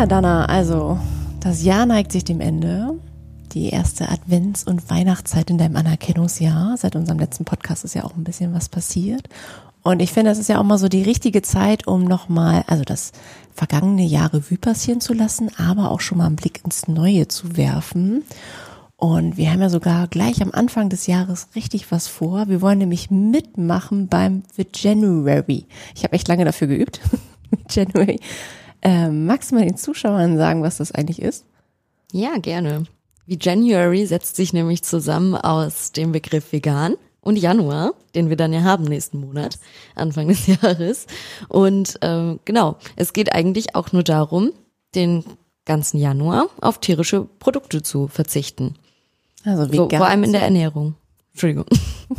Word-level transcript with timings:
Ja, 0.00 0.06
Dana, 0.06 0.46
also 0.46 0.98
das 1.40 1.62
Jahr 1.62 1.84
neigt 1.84 2.10
sich 2.10 2.24
dem 2.24 2.40
Ende. 2.40 2.98
Die 3.52 3.68
erste 3.68 4.08
Advents- 4.08 4.64
und 4.64 4.88
Weihnachtszeit 4.88 5.50
in 5.50 5.58
deinem 5.58 5.76
Anerkennungsjahr. 5.76 6.78
Seit 6.78 6.96
unserem 6.96 7.18
letzten 7.18 7.44
Podcast 7.44 7.84
ist 7.84 7.94
ja 7.94 8.04
auch 8.04 8.16
ein 8.16 8.24
bisschen 8.24 8.54
was 8.54 8.70
passiert. 8.70 9.28
Und 9.82 10.00
ich 10.00 10.10
finde, 10.10 10.30
das 10.30 10.38
ist 10.38 10.48
ja 10.48 10.58
auch 10.58 10.64
mal 10.64 10.78
so 10.78 10.88
die 10.88 11.02
richtige 11.02 11.42
Zeit, 11.42 11.86
um 11.86 12.04
nochmal, 12.04 12.64
also 12.66 12.82
das 12.82 13.12
vergangene 13.52 14.04
Jahr 14.06 14.32
Revue 14.32 14.56
passieren 14.56 15.02
zu 15.02 15.12
lassen, 15.12 15.50
aber 15.58 15.90
auch 15.90 16.00
schon 16.00 16.16
mal 16.16 16.28
einen 16.28 16.36
Blick 16.36 16.62
ins 16.64 16.88
Neue 16.88 17.28
zu 17.28 17.58
werfen. 17.58 18.24
Und 18.96 19.36
wir 19.36 19.52
haben 19.52 19.60
ja 19.60 19.68
sogar 19.68 20.08
gleich 20.08 20.40
am 20.40 20.52
Anfang 20.52 20.88
des 20.88 21.08
Jahres 21.08 21.48
richtig 21.54 21.92
was 21.92 22.08
vor. 22.08 22.48
Wir 22.48 22.62
wollen 22.62 22.78
nämlich 22.78 23.10
mitmachen 23.10 24.08
beim 24.08 24.44
The 24.56 24.66
January. 24.74 25.66
Ich 25.94 26.04
habe 26.04 26.14
echt 26.14 26.26
lange 26.26 26.46
dafür 26.46 26.68
geübt. 26.68 27.02
January. 27.68 28.18
Ähm, 28.82 29.26
magst 29.26 29.50
du 29.50 29.56
mal 29.56 29.64
den 29.64 29.76
Zuschauern 29.76 30.36
sagen, 30.36 30.62
was 30.62 30.78
das 30.78 30.92
eigentlich 30.92 31.20
ist? 31.20 31.44
Ja, 32.12 32.38
gerne. 32.38 32.84
Wie 33.26 33.38
January 33.40 34.06
setzt 34.06 34.36
sich 34.36 34.52
nämlich 34.52 34.82
zusammen 34.82 35.34
aus 35.34 35.92
dem 35.92 36.12
Begriff 36.12 36.52
vegan 36.52 36.96
und 37.20 37.36
Januar, 37.36 37.92
den 38.14 38.28
wir 38.28 38.36
dann 38.36 38.52
ja 38.52 38.62
haben 38.62 38.84
nächsten 38.84 39.20
Monat, 39.20 39.58
Anfang 39.94 40.28
des 40.28 40.46
Jahres. 40.62 41.06
Und 41.48 41.98
ähm, 42.02 42.40
genau, 42.44 42.76
es 42.96 43.12
geht 43.12 43.32
eigentlich 43.32 43.74
auch 43.74 43.92
nur 43.92 44.02
darum, 44.02 44.52
den 44.94 45.24
ganzen 45.66 45.98
Januar 45.98 46.48
auf 46.60 46.80
tierische 46.80 47.26
Produkte 47.38 47.82
zu 47.82 48.08
verzichten. 48.08 48.74
Also 49.44 49.70
vegan. 49.70 49.90
So, 49.90 49.96
vor 49.96 50.06
allem 50.06 50.24
in 50.24 50.32
der 50.32 50.42
Ernährung. 50.42 50.94
Entschuldigung. 51.32 51.66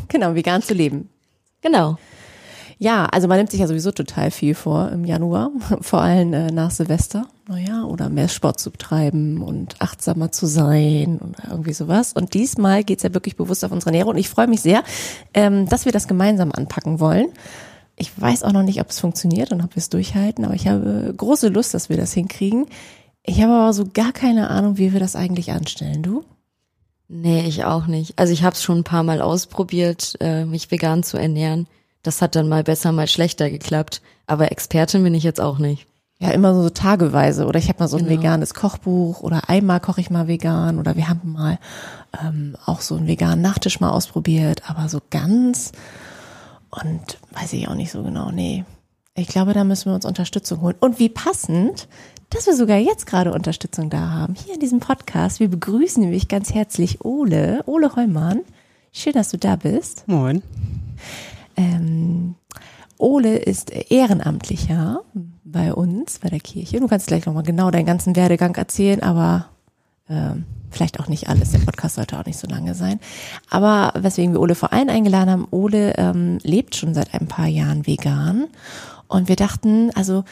Genau, 0.08 0.36
vegan 0.36 0.62
zu 0.62 0.73
leben. 0.73 1.09
Genau. 1.59 1.98
Ja, 2.84 3.06
also 3.06 3.28
man 3.28 3.38
nimmt 3.38 3.52
sich 3.52 3.60
ja 3.60 3.68
sowieso 3.68 3.92
total 3.92 4.32
viel 4.32 4.56
vor 4.56 4.90
im 4.90 5.06
Januar, 5.06 5.52
vor 5.82 6.02
allem 6.02 6.34
äh, 6.34 6.50
nach 6.50 6.72
Silvester, 6.72 7.28
naja, 7.48 7.84
oder 7.84 8.10
mehr 8.10 8.28
Sport 8.28 8.60
zu 8.60 8.72
betreiben 8.72 9.44
und 9.44 9.76
achtsamer 9.78 10.32
zu 10.32 10.48
sein 10.48 11.20
oder 11.20 11.52
irgendwie 11.52 11.74
sowas. 11.74 12.14
Und 12.14 12.34
diesmal 12.34 12.84
geht's 12.84 13.04
ja 13.04 13.14
wirklich 13.14 13.36
bewusst 13.36 13.64
auf 13.64 13.72
unsere 13.72 13.92
Ernährung 13.92 14.14
und 14.14 14.18
ich 14.18 14.30
freue 14.30 14.48
mich 14.48 14.62
sehr, 14.62 14.84
ähm, 15.36 15.68
dass 15.68 15.86
wir 15.86 15.92
das 15.92 16.08
gemeinsam 16.08 16.52
anpacken 16.52 17.00
wollen. 17.00 17.28
Ich 17.98 18.20
weiß 18.20 18.42
auch 18.42 18.52
noch 18.52 18.64
nicht, 18.64 18.82
ob 18.82 18.90
es 18.90 19.00
funktioniert 19.00 19.52
und 19.52 19.62
ob 19.62 19.76
wir 19.76 19.80
es 19.80 19.90
durchhalten, 19.90 20.44
aber 20.44 20.56
ich 20.56 20.68
habe 20.68 21.14
große 21.16 21.50
Lust, 21.50 21.76
dass 21.76 21.90
wir 21.90 21.98
das 21.98 22.14
hinkriegen. 22.14 22.66
Ich 23.22 23.44
habe 23.44 23.54
aber 23.54 23.74
so 23.74 23.86
gar 23.94 24.12
keine 24.12 24.50
Ahnung, 24.50 24.80
wie 24.80 24.92
wir 24.92 25.00
das 25.00 25.16
eigentlich 25.16 25.52
anstellen. 25.52 26.02
Du? 26.02 26.24
Nee, 27.08 27.46
ich 27.46 27.64
auch 27.64 27.86
nicht. 27.86 28.18
Also 28.18 28.34
ich 28.34 28.42
habe 28.42 28.56
es 28.56 28.64
schon 28.64 28.80
ein 28.80 28.84
paar 28.84 29.04
Mal 29.04 29.22
ausprobiert, 29.22 30.16
äh, 30.20 30.46
mich 30.46 30.72
vegan 30.72 31.04
zu 31.04 31.18
ernähren. 31.18 31.68
Das 32.03 32.21
hat 32.21 32.35
dann 32.35 32.49
mal 32.49 32.63
besser, 32.63 32.91
mal 32.91 33.07
schlechter 33.07 33.49
geklappt. 33.49 34.02
Aber 34.27 34.52
Expertin 34.52 35.03
bin 35.03 35.13
ich 35.13 35.23
jetzt 35.23 35.41
auch 35.41 35.57
nicht. 35.57 35.88
Ja, 36.19 36.30
immer 36.31 36.53
so 36.53 36.69
tageweise. 36.69 37.45
Oder 37.47 37.59
ich 37.59 37.67
habe 37.67 37.80
mal 37.80 37.88
so 37.88 37.97
ein 37.97 38.05
genau. 38.05 38.19
veganes 38.19 38.53
Kochbuch 38.53 39.21
oder 39.21 39.49
einmal 39.49 39.80
koche 39.80 40.02
ich 40.02 40.09
mal 40.09 40.27
vegan 40.27 40.77
oder 40.77 40.95
wir 40.95 41.09
haben 41.09 41.31
mal 41.33 41.57
ähm, 42.23 42.55
auch 42.66 42.81
so 42.81 42.95
einen 42.95 43.07
veganen 43.07 43.41
Nachtisch 43.41 43.79
mal 43.79 43.89
ausprobiert, 43.89 44.69
aber 44.69 44.88
so 44.88 44.99
ganz 45.09 45.72
und 46.69 47.17
weiß 47.31 47.53
ich 47.53 47.67
auch 47.67 47.75
nicht 47.75 47.91
so 47.91 48.03
genau. 48.03 48.31
Nee. 48.31 48.63
Ich 49.16 49.27
glaube, 49.27 49.53
da 49.53 49.63
müssen 49.63 49.89
wir 49.89 49.95
uns 49.95 50.05
Unterstützung 50.05 50.61
holen. 50.61 50.75
Und 50.79 50.99
wie 50.99 51.09
passend, 51.09 51.88
dass 52.29 52.45
wir 52.45 52.56
sogar 52.56 52.78
jetzt 52.78 53.06
gerade 53.06 53.34
Unterstützung 53.34 53.90
da 53.90 54.09
haben. 54.11 54.35
Hier 54.35 54.53
in 54.53 54.59
diesem 54.59 54.79
Podcast. 54.79 55.40
Wir 55.40 55.50
begrüßen 55.50 56.01
nämlich 56.01 56.29
ganz 56.29 56.53
herzlich 56.53 57.03
Ole, 57.03 57.61
Ole 57.66 57.95
Heumann. 57.95 58.41
Schön, 58.94 59.13
dass 59.13 59.29
du 59.29 59.38
da 59.38 59.57
bist. 59.57 60.07
Moin. 60.07 60.41
Ähm, 61.56 62.35
Ole 62.97 63.38
ist 63.38 63.72
Ehrenamtlicher 63.72 65.01
bei 65.44 65.73
uns, 65.73 66.19
bei 66.19 66.29
der 66.29 66.39
Kirche. 66.39 66.79
Du 66.79 66.88
kannst 66.88 67.07
gleich 67.07 67.25
nochmal 67.25 67.44
genau 67.44 67.72
deinen 67.72 67.85
ganzen 67.85 68.16
Werdegang 68.16 68.56
erzählen, 68.56 69.01
aber 69.01 69.47
ähm, 70.09 70.45
vielleicht 70.69 71.00
auch 71.00 71.07
nicht 71.07 71.28
alles. 71.28 71.51
Der 71.51 71.59
Podcast 71.59 71.95
sollte 71.95 72.19
auch 72.19 72.25
nicht 72.25 72.38
so 72.38 72.47
lange 72.47 72.75
sein. 72.75 73.00
Aber 73.50 73.94
weswegen 74.00 74.34
wir 74.34 74.40
Ole 74.40 74.56
vor 74.56 74.72
allem 74.72 74.90
eingeladen 74.90 75.29
haben, 75.29 75.47
Ole 75.51 75.95
ähm, 75.97 76.38
lebt 76.44 76.75
schon 76.75 76.94
seit 76.94 77.13
ein 77.13 77.28
paar 77.28 77.47
Jahren 77.47 77.88
vegan. 77.88 78.47
Und 79.07 79.28
wir 79.28 79.35
dachten, 79.35 79.91
also 79.95 80.23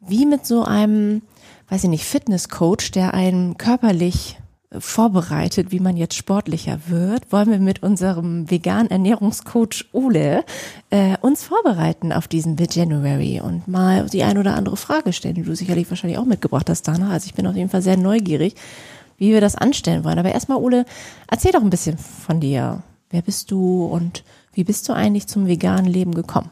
wie 0.00 0.26
mit 0.26 0.46
so 0.46 0.64
einem 0.64 1.22
weiß 1.68 1.84
ich 1.84 1.90
nicht, 1.90 2.04
Fitnesscoach, 2.04 2.90
der 2.94 3.14
einen 3.14 3.56
körperlich 3.58 4.38
vorbereitet, 4.78 5.70
wie 5.70 5.80
man 5.80 5.96
jetzt 5.96 6.16
sportlicher 6.16 6.78
wird, 6.88 7.30
wollen 7.32 7.50
wir 7.50 7.58
mit 7.58 7.82
unserem 7.82 8.50
veganen 8.50 8.90
Ernährungscoach 8.90 9.86
Ole 9.92 10.44
äh, 10.90 11.16
uns 11.20 11.44
vorbereiten 11.44 12.12
auf 12.12 12.28
diesen 12.28 12.56
Bit 12.56 12.74
January 12.74 13.40
und 13.40 13.68
mal 13.68 14.06
die 14.06 14.22
ein 14.22 14.38
oder 14.38 14.54
andere 14.54 14.76
Frage 14.76 15.12
stellen, 15.12 15.36
die 15.36 15.42
du 15.42 15.54
sicherlich 15.54 15.88
wahrscheinlich 15.90 16.18
auch 16.18 16.24
mitgebracht 16.24 16.68
hast, 16.68 16.82
Dana. 16.88 17.10
Also 17.10 17.26
ich 17.26 17.34
bin 17.34 17.46
auf 17.46 17.56
jeden 17.56 17.70
Fall 17.70 17.82
sehr 17.82 17.96
neugierig, 17.96 18.54
wie 19.18 19.32
wir 19.32 19.40
das 19.40 19.54
anstellen 19.54 20.04
wollen. 20.04 20.18
Aber 20.18 20.32
erstmal, 20.32 20.58
Ole, 20.58 20.84
erzähl 21.30 21.52
doch 21.52 21.62
ein 21.62 21.70
bisschen 21.70 21.96
von 21.98 22.40
dir. 22.40 22.82
Wer 23.10 23.22
bist 23.22 23.50
du 23.50 23.84
und 23.86 24.24
wie 24.52 24.64
bist 24.64 24.88
du 24.88 24.92
eigentlich 24.92 25.28
zum 25.28 25.46
veganen 25.46 25.86
Leben 25.86 26.14
gekommen? 26.14 26.50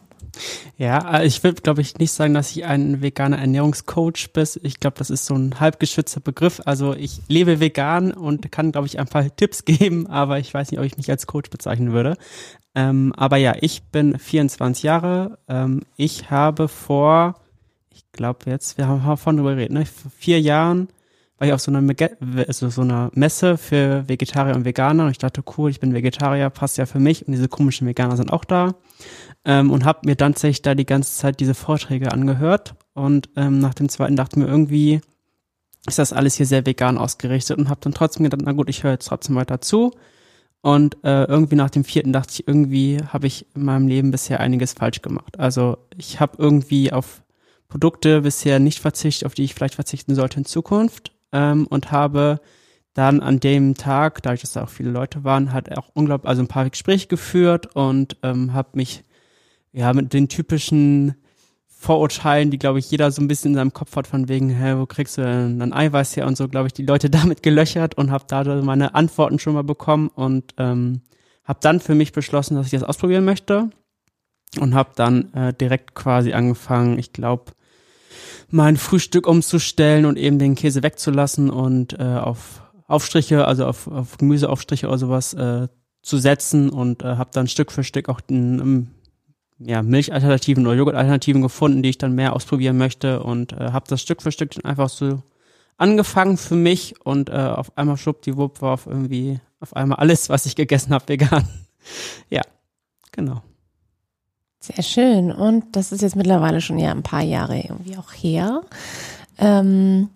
Ja, 0.78 1.18
äh, 1.18 1.26
ich 1.26 1.42
will, 1.42 1.54
glaube 1.54 1.80
ich, 1.80 1.98
nicht 1.98 2.12
sagen, 2.12 2.34
dass 2.34 2.50
ich 2.50 2.64
ein 2.64 3.02
veganer 3.02 3.38
Ernährungscoach 3.38 4.32
bin. 4.32 4.46
Ich 4.62 4.80
glaube, 4.80 4.96
das 4.98 5.10
ist 5.10 5.26
so 5.26 5.34
ein 5.34 5.60
halbgeschützter 5.60 6.20
Begriff. 6.20 6.60
Also 6.64 6.94
ich 6.94 7.20
lebe 7.28 7.60
vegan 7.60 8.12
und 8.12 8.50
kann, 8.52 8.72
glaube 8.72 8.86
ich, 8.86 8.98
ein 8.98 9.06
paar 9.06 9.24
Tipps 9.36 9.64
geben, 9.64 10.06
aber 10.06 10.38
ich 10.38 10.52
weiß 10.52 10.70
nicht, 10.70 10.80
ob 10.80 10.86
ich 10.86 10.96
mich 10.96 11.10
als 11.10 11.26
Coach 11.26 11.50
bezeichnen 11.50 11.92
würde. 11.92 12.16
Ähm, 12.74 13.12
aber 13.16 13.36
ja, 13.36 13.54
ich 13.60 13.82
bin 13.84 14.18
24 14.18 14.82
Jahre. 14.82 15.38
Ähm, 15.48 15.82
ich 15.96 16.30
habe 16.30 16.68
vor, 16.68 17.36
ich 17.90 18.04
glaube 18.12 18.50
jetzt, 18.50 18.78
wir 18.78 18.88
haben 18.88 19.16
vorhin 19.16 19.38
drüber 19.38 19.54
geredet, 19.54 19.72
ne? 19.72 19.86
vor 19.86 20.10
vier 20.18 20.40
Jahren 20.40 20.88
war 21.38 21.48
ich 21.48 21.52
auf 21.52 21.60
so 21.60 21.72
einer, 21.72 21.94
also 22.46 22.68
so 22.68 22.82
einer 22.82 23.10
Messe 23.14 23.56
für 23.56 24.08
Vegetarier 24.08 24.54
und 24.54 24.64
Veganer. 24.64 25.06
Und 25.06 25.10
ich 25.10 25.18
dachte, 25.18 25.42
cool, 25.56 25.70
ich 25.70 25.80
bin 25.80 25.92
Vegetarier, 25.92 26.48
passt 26.50 26.78
ja 26.78 26.86
für 26.86 27.00
mich. 27.00 27.26
Und 27.26 27.32
diese 27.32 27.48
komischen 27.48 27.88
Veganer 27.88 28.16
sind 28.16 28.32
auch 28.32 28.44
da. 28.44 28.74
Ähm, 29.44 29.70
und 29.70 29.84
habe 29.84 30.00
mir 30.04 30.14
dann 30.14 30.32
tatsächlich 30.32 30.62
da 30.62 30.74
die 30.74 30.86
ganze 30.86 31.12
Zeit 31.16 31.40
diese 31.40 31.54
Vorträge 31.54 32.12
angehört. 32.12 32.76
Und 32.92 33.30
ähm, 33.36 33.58
nach 33.58 33.74
dem 33.74 33.88
zweiten 33.88 34.14
dachte 34.14 34.38
mir 34.38 34.46
irgendwie, 34.46 35.00
ist 35.86 35.98
das 35.98 36.12
alles 36.12 36.36
hier 36.36 36.46
sehr 36.46 36.64
vegan 36.64 36.98
ausgerichtet. 36.98 37.58
Und 37.58 37.68
habe 37.68 37.80
dann 37.82 37.94
trotzdem 37.94 38.22
gedacht, 38.22 38.42
na 38.44 38.52
gut, 38.52 38.68
ich 38.68 38.84
höre 38.84 38.92
jetzt 38.92 39.08
trotzdem 39.08 39.34
weiter 39.34 39.60
zu. 39.60 39.92
Und 40.60 40.96
äh, 41.02 41.24
irgendwie 41.24 41.56
nach 41.56 41.68
dem 41.68 41.84
vierten 41.84 42.12
dachte 42.12 42.32
ich, 42.32 42.48
irgendwie 42.48 43.02
habe 43.08 43.26
ich 43.26 43.46
in 43.54 43.64
meinem 43.64 43.88
Leben 43.88 44.12
bisher 44.12 44.38
einiges 44.40 44.72
falsch 44.72 45.02
gemacht. 45.02 45.38
Also 45.38 45.78
ich 45.96 46.20
habe 46.20 46.36
irgendwie 46.38 46.92
auf 46.92 47.22
Produkte 47.68 48.22
bisher 48.22 48.60
nicht 48.60 48.78
verzichtet, 48.78 49.26
auf 49.26 49.34
die 49.34 49.42
ich 49.42 49.54
vielleicht 49.54 49.74
verzichten 49.74 50.14
sollte 50.14 50.38
in 50.38 50.44
Zukunft 50.44 51.13
ähm, 51.34 51.66
und 51.66 51.92
habe 51.92 52.40
dann 52.94 53.20
an 53.20 53.40
dem 53.40 53.74
Tag, 53.74 54.22
dadurch, 54.22 54.40
dass 54.40 54.52
da 54.52 54.64
auch 54.64 54.68
viele 54.68 54.90
Leute 54.90 55.24
waren, 55.24 55.52
hat 55.52 55.76
auch 55.76 55.90
unglaublich, 55.92 56.28
also 56.28 56.42
ein 56.42 56.48
paar 56.48 56.70
Gespräche 56.70 57.08
geführt 57.08 57.74
und 57.74 58.16
ähm, 58.22 58.54
habe 58.54 58.70
mich 58.74 59.02
ja, 59.72 59.92
mit 59.92 60.12
den 60.12 60.28
typischen 60.28 61.16
Vorurteilen, 61.66 62.50
die, 62.50 62.58
glaube 62.58 62.78
ich, 62.78 62.90
jeder 62.90 63.10
so 63.10 63.20
ein 63.20 63.28
bisschen 63.28 63.50
in 63.50 63.56
seinem 63.56 63.72
Kopf 63.74 63.94
hat, 63.96 64.06
von 64.06 64.28
wegen, 64.28 64.48
hä, 64.48 64.76
wo 64.78 64.86
kriegst 64.86 65.18
du 65.18 65.22
denn 65.22 65.58
dann 65.58 65.74
Eiweiß 65.74 66.16
her 66.16 66.26
und 66.26 66.36
so, 66.36 66.48
glaube 66.48 66.68
ich, 66.68 66.72
die 66.72 66.86
Leute 66.86 67.10
damit 67.10 67.42
gelöchert 67.42 67.96
und 67.96 68.10
habe 68.10 68.24
da 68.28 68.44
meine 68.62 68.94
Antworten 68.94 69.38
schon 69.38 69.54
mal 69.54 69.64
bekommen 69.64 70.08
und 70.08 70.54
ähm, 70.56 71.02
habe 71.44 71.58
dann 71.60 71.80
für 71.80 71.94
mich 71.94 72.12
beschlossen, 72.12 72.54
dass 72.54 72.66
ich 72.66 72.72
das 72.72 72.84
ausprobieren 72.84 73.24
möchte 73.24 73.70
und 74.60 74.74
habe 74.74 74.90
dann 74.94 75.34
äh, 75.34 75.52
direkt 75.52 75.94
quasi 75.94 76.32
angefangen, 76.32 76.98
ich 76.98 77.12
glaube, 77.12 77.52
mein 78.54 78.76
Frühstück 78.76 79.26
umzustellen 79.26 80.06
und 80.06 80.16
eben 80.16 80.38
den 80.38 80.54
Käse 80.54 80.84
wegzulassen 80.84 81.50
und 81.50 81.98
äh, 81.98 82.02
auf 82.04 82.62
Aufstriche, 82.86 83.46
also 83.46 83.66
auf, 83.66 83.88
auf 83.88 84.16
Gemüseaufstriche 84.16 84.86
oder 84.86 84.98
sowas 84.98 85.34
äh, 85.34 85.66
zu 86.02 86.18
setzen 86.18 86.70
und 86.70 87.02
äh, 87.02 87.16
habe 87.16 87.30
dann 87.32 87.48
Stück 87.48 87.72
für 87.72 87.82
Stück 87.82 88.08
auch 88.08 88.20
den, 88.20 88.90
ja, 89.58 89.82
Milchalternativen 89.82 90.64
oder 90.66 90.76
Joghurtalternativen 90.76 91.42
gefunden, 91.42 91.82
die 91.82 91.88
ich 91.88 91.98
dann 91.98 92.14
mehr 92.14 92.32
ausprobieren 92.32 92.78
möchte 92.78 93.24
und 93.24 93.52
äh, 93.54 93.72
habe 93.72 93.86
das 93.88 94.00
Stück 94.00 94.22
für 94.22 94.30
Stück 94.30 94.52
dann 94.52 94.64
einfach 94.64 94.88
so 94.88 95.20
angefangen 95.76 96.36
für 96.36 96.54
mich 96.54 96.94
und 97.04 97.30
äh, 97.30 97.32
auf 97.32 97.76
einmal 97.76 97.96
schwuppdiwupp 97.96 98.62
war 98.62 98.74
auf 98.74 98.86
irgendwie 98.86 99.40
auf 99.58 99.74
einmal 99.74 99.98
alles, 99.98 100.28
was 100.28 100.46
ich 100.46 100.54
gegessen 100.54 100.94
habe, 100.94 101.08
vegan. 101.08 101.48
ja, 102.30 102.42
genau. 103.10 103.42
Sehr 104.64 104.82
schön. 104.82 105.30
Und 105.30 105.76
das 105.76 105.92
ist 105.92 106.00
jetzt 106.00 106.16
mittlerweile 106.16 106.62
schon 106.62 106.78
ja 106.78 106.90
ein 106.90 107.02
paar 107.02 107.22
Jahre 107.22 107.60
irgendwie 107.60 107.98
auch 107.98 108.10
her. 108.12 108.62
Ähm, 109.36 110.08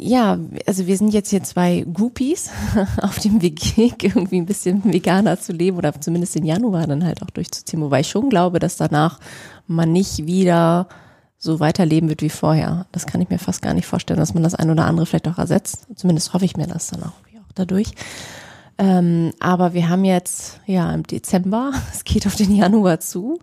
ja, 0.00 0.38
also 0.66 0.86
wir 0.86 0.96
sind 0.96 1.12
jetzt 1.12 1.28
hier 1.28 1.42
zwei 1.42 1.84
Groupies 1.92 2.48
auf 3.02 3.18
dem 3.18 3.42
Weg, 3.42 3.76
irgendwie 4.02 4.38
ein 4.38 4.46
bisschen 4.46 4.90
veganer 4.90 5.38
zu 5.38 5.52
leben 5.52 5.76
oder 5.76 5.92
zumindest 6.00 6.34
den 6.34 6.46
Januar 6.46 6.86
dann 6.86 7.04
halt 7.04 7.20
auch 7.20 7.28
durchzuziehen, 7.28 7.82
wobei 7.82 8.00
ich 8.00 8.08
schon 8.08 8.30
glaube, 8.30 8.58
dass 8.58 8.78
danach 8.78 9.20
man 9.66 9.92
nicht 9.92 10.26
wieder 10.26 10.88
so 11.36 11.60
weiterleben 11.60 12.08
wird 12.08 12.22
wie 12.22 12.30
vorher. 12.30 12.86
Das 12.90 13.04
kann 13.06 13.20
ich 13.20 13.28
mir 13.28 13.38
fast 13.38 13.60
gar 13.60 13.74
nicht 13.74 13.86
vorstellen, 13.86 14.18
dass 14.18 14.32
man 14.32 14.42
das 14.42 14.54
ein 14.54 14.70
oder 14.70 14.86
andere 14.86 15.04
vielleicht 15.04 15.28
auch 15.28 15.38
ersetzt. 15.38 15.88
Zumindest 15.94 16.32
hoffe 16.32 16.46
ich 16.46 16.56
mir 16.56 16.68
das 16.68 16.86
dann 16.86 17.02
auch, 17.02 17.08
auch 17.08 17.52
dadurch. 17.54 17.92
Ähm, 18.78 19.32
aber 19.40 19.74
wir 19.74 19.88
haben 19.88 20.04
jetzt, 20.04 20.60
ja, 20.66 20.92
im 20.92 21.02
Dezember, 21.04 21.72
es 21.92 22.04
geht 22.04 22.26
auf 22.26 22.34
den 22.34 22.54
Januar 22.54 23.00
zu. 23.00 23.38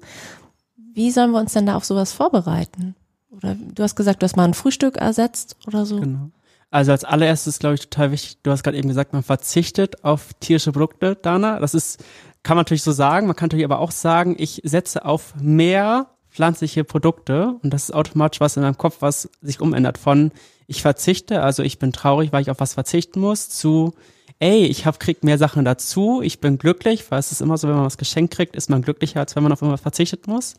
Wie 0.75 1.11
sollen 1.11 1.31
wir 1.31 1.39
uns 1.39 1.53
denn 1.53 1.65
da 1.65 1.75
auf 1.75 1.85
sowas 1.85 2.11
vorbereiten? 2.13 2.95
Oder 3.31 3.55
du 3.55 3.83
hast 3.83 3.95
gesagt, 3.95 4.21
du 4.21 4.25
hast 4.25 4.35
mal 4.35 4.45
ein 4.45 4.53
Frühstück 4.53 4.97
ersetzt 4.97 5.55
oder 5.67 5.85
so. 5.85 5.99
Genau. 5.99 6.29
Also 6.71 6.91
als 6.91 7.03
allererstes 7.03 7.59
glaube 7.59 7.75
ich 7.75 7.81
total 7.81 8.11
wichtig, 8.11 8.37
du 8.43 8.51
hast 8.51 8.63
gerade 8.63 8.77
eben 8.77 8.89
gesagt, 8.89 9.13
man 9.13 9.23
verzichtet 9.23 10.03
auf 10.03 10.33
tierische 10.39 10.71
Produkte, 10.71 11.15
Dana. 11.15 11.59
Das 11.59 11.73
ist, 11.73 12.03
kann 12.43 12.55
man 12.55 12.61
natürlich 12.63 12.83
so 12.83 12.91
sagen, 12.91 13.27
man 13.27 13.35
kann 13.35 13.47
natürlich 13.47 13.65
aber 13.65 13.79
auch 13.79 13.91
sagen, 13.91 14.35
ich 14.37 14.61
setze 14.63 15.05
auf 15.05 15.33
mehr 15.39 16.07
pflanzliche 16.29 16.83
Produkte 16.83 17.55
und 17.63 17.73
das 17.73 17.85
ist 17.85 17.95
automatisch 17.95 18.39
was 18.39 18.55
in 18.55 18.63
meinem 18.63 18.77
Kopf, 18.77 18.97
was 18.99 19.29
sich 19.41 19.61
umändert 19.61 19.97
von 19.97 20.31
ich 20.67 20.83
verzichte, 20.83 21.41
also 21.41 21.63
ich 21.63 21.79
bin 21.79 21.91
traurig, 21.91 22.31
weil 22.31 22.43
ich 22.43 22.51
auf 22.51 22.59
was 22.59 22.75
verzichten 22.75 23.19
muss, 23.19 23.49
zu 23.49 23.95
ey, 24.39 24.65
ich 24.65 24.86
hab, 24.86 25.00
krieg 25.00 25.24
mehr 25.24 25.38
Sachen 25.38 25.65
dazu, 25.65 26.21
ich 26.21 26.39
bin 26.39 26.57
glücklich, 26.57 27.12
weil 27.12 27.19
es 27.19 27.31
ist 27.31 27.41
immer 27.41 27.57
so, 27.57 27.68
wenn 27.68 27.75
man 27.75 27.86
was 27.86 27.97
geschenkt 27.97 28.33
kriegt, 28.33 28.56
ist 28.56 28.69
man 28.69 28.81
glücklicher, 28.81 29.19
als 29.19 29.36
wenn 29.36 29.44
man 29.44 29.51
auf 29.51 29.62
irgendwas 29.62 29.81
verzichtet 29.81 30.27
muss. 30.27 30.56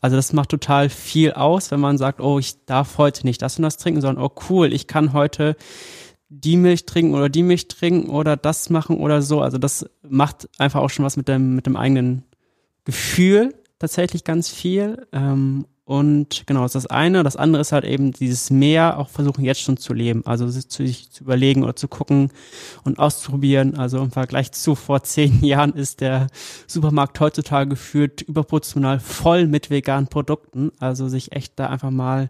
Also 0.00 0.16
das 0.16 0.32
macht 0.32 0.48
total 0.48 0.88
viel 0.88 1.32
aus, 1.32 1.70
wenn 1.70 1.80
man 1.80 1.98
sagt, 1.98 2.20
oh, 2.20 2.38
ich 2.38 2.64
darf 2.64 2.96
heute 2.96 3.26
nicht 3.26 3.42
das 3.42 3.58
und 3.58 3.62
das 3.64 3.76
trinken, 3.76 4.00
sondern 4.00 4.24
oh 4.24 4.32
cool, 4.48 4.72
ich 4.72 4.86
kann 4.86 5.12
heute 5.12 5.56
die 6.30 6.56
Milch 6.56 6.86
trinken 6.86 7.14
oder 7.14 7.28
die 7.28 7.42
Milch 7.42 7.68
trinken 7.68 8.10
oder 8.10 8.36
das 8.36 8.70
machen 8.70 8.98
oder 8.98 9.20
so. 9.22 9.40
Also 9.40 9.58
das 9.58 9.88
macht 10.02 10.48
einfach 10.58 10.80
auch 10.80 10.90
schon 10.90 11.04
was 11.04 11.16
mit 11.16 11.28
dem, 11.28 11.54
mit 11.54 11.66
dem 11.66 11.76
eigenen 11.76 12.24
Gefühl 12.84 13.54
tatsächlich 13.78 14.24
ganz 14.24 14.48
viel. 14.48 15.06
Ähm, 15.12 15.66
und 15.88 16.46
genau, 16.46 16.64
das 16.64 16.74
ist 16.74 16.84
das 16.84 16.90
eine. 16.90 17.22
Das 17.22 17.36
andere 17.36 17.62
ist 17.62 17.72
halt 17.72 17.84
eben 17.84 18.12
dieses 18.12 18.50
Mehr 18.50 18.98
auch 18.98 19.08
versuchen 19.08 19.42
jetzt 19.42 19.62
schon 19.62 19.78
zu 19.78 19.94
leben. 19.94 20.20
Also 20.26 20.46
sich 20.46 20.68
zu, 20.68 20.84
überlegen 21.18 21.64
oder 21.64 21.76
zu 21.76 21.88
gucken 21.88 22.30
und 22.84 22.98
auszuprobieren. 22.98 23.78
Also 23.78 23.96
im 24.02 24.10
Vergleich 24.10 24.52
zu 24.52 24.74
vor 24.74 25.02
zehn 25.02 25.42
Jahren 25.42 25.72
ist 25.72 26.02
der 26.02 26.26
Supermarkt 26.66 27.18
heutzutage 27.20 27.70
gefühlt 27.70 28.20
überproportional 28.20 29.00
voll 29.00 29.46
mit 29.46 29.70
veganen 29.70 30.08
Produkten. 30.08 30.72
Also 30.78 31.08
sich 31.08 31.32
echt 31.32 31.54
da 31.56 31.68
einfach 31.70 31.90
mal 31.90 32.28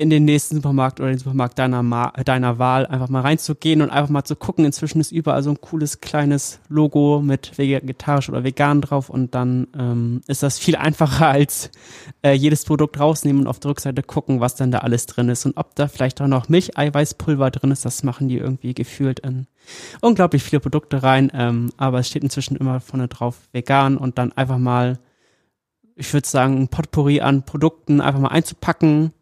in 0.00 0.08
den 0.08 0.24
nächsten 0.24 0.56
Supermarkt 0.56 0.98
oder 0.98 1.10
den 1.10 1.18
Supermarkt 1.18 1.58
deiner, 1.58 1.82
Ma 1.82 2.10
deiner 2.24 2.58
Wahl 2.58 2.86
einfach 2.86 3.10
mal 3.10 3.20
reinzugehen 3.20 3.82
und 3.82 3.90
einfach 3.90 4.08
mal 4.08 4.24
zu 4.24 4.34
gucken. 4.34 4.64
Inzwischen 4.64 4.98
ist 4.98 5.12
überall 5.12 5.42
so 5.42 5.50
ein 5.50 5.60
cooles 5.60 6.00
kleines 6.00 6.58
Logo 6.70 7.20
mit 7.22 7.58
vegetarisch 7.58 8.30
oder 8.30 8.42
vegan 8.42 8.80
drauf 8.80 9.10
und 9.10 9.34
dann 9.34 9.66
ähm, 9.78 10.22
ist 10.26 10.42
das 10.42 10.58
viel 10.58 10.76
einfacher 10.76 11.28
als 11.28 11.70
äh, 12.22 12.32
jedes 12.32 12.64
Produkt 12.64 12.98
rausnehmen 12.98 13.42
und 13.42 13.46
auf 13.46 13.60
der 13.60 13.72
Rückseite 13.72 14.02
gucken, 14.02 14.40
was 14.40 14.54
dann 14.54 14.70
da 14.70 14.78
alles 14.78 15.04
drin 15.04 15.28
ist 15.28 15.44
und 15.44 15.58
ob 15.58 15.74
da 15.74 15.86
vielleicht 15.86 16.22
auch 16.22 16.28
noch 16.28 16.48
Milcheiweißpulver 16.48 17.50
drin 17.50 17.70
ist. 17.70 17.84
Das 17.84 18.02
machen 18.02 18.28
die 18.28 18.38
irgendwie 18.38 18.72
gefühlt 18.72 19.20
in 19.20 19.48
unglaublich 20.00 20.42
viele 20.42 20.60
Produkte 20.60 21.02
rein, 21.02 21.30
ähm, 21.34 21.72
aber 21.76 21.98
es 21.98 22.08
steht 22.08 22.24
inzwischen 22.24 22.56
immer 22.56 22.80
vorne 22.80 23.08
drauf 23.08 23.36
vegan 23.52 23.98
und 23.98 24.16
dann 24.16 24.32
einfach 24.32 24.56
mal, 24.56 24.98
ich 25.94 26.10
würde 26.14 26.26
sagen, 26.26 26.56
ein 26.56 26.68
Potpourri 26.68 27.20
an 27.20 27.42
Produkten 27.42 28.00
einfach 28.00 28.20
mal 28.20 28.28
einzupacken 28.28 29.12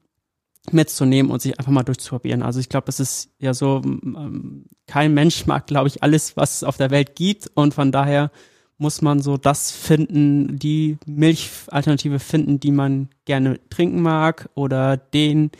mitzunehmen 0.72 1.30
und 1.30 1.42
sich 1.42 1.58
einfach 1.58 1.72
mal 1.72 1.82
durchzuprobieren. 1.82 2.42
Also 2.42 2.60
ich 2.60 2.68
glaube, 2.68 2.88
es 2.88 3.00
ist 3.00 3.30
ja 3.38 3.54
so, 3.54 3.82
ähm, 3.84 4.64
kein 4.86 5.14
Mensch 5.14 5.46
mag, 5.46 5.66
glaube 5.66 5.88
ich, 5.88 6.02
alles, 6.02 6.36
was 6.36 6.56
es 6.56 6.64
auf 6.64 6.76
der 6.76 6.90
Welt 6.90 7.14
gibt 7.16 7.50
und 7.54 7.74
von 7.74 7.92
daher 7.92 8.30
muss 8.78 9.02
man 9.02 9.20
so 9.20 9.36
das 9.36 9.72
finden, 9.72 10.58
die 10.58 10.98
Milchalternative 11.04 12.20
finden, 12.20 12.60
die 12.60 12.70
man 12.70 13.08
gerne 13.24 13.58
trinken 13.70 14.00
mag 14.00 14.48
oder 14.54 14.96
den, 14.96 15.50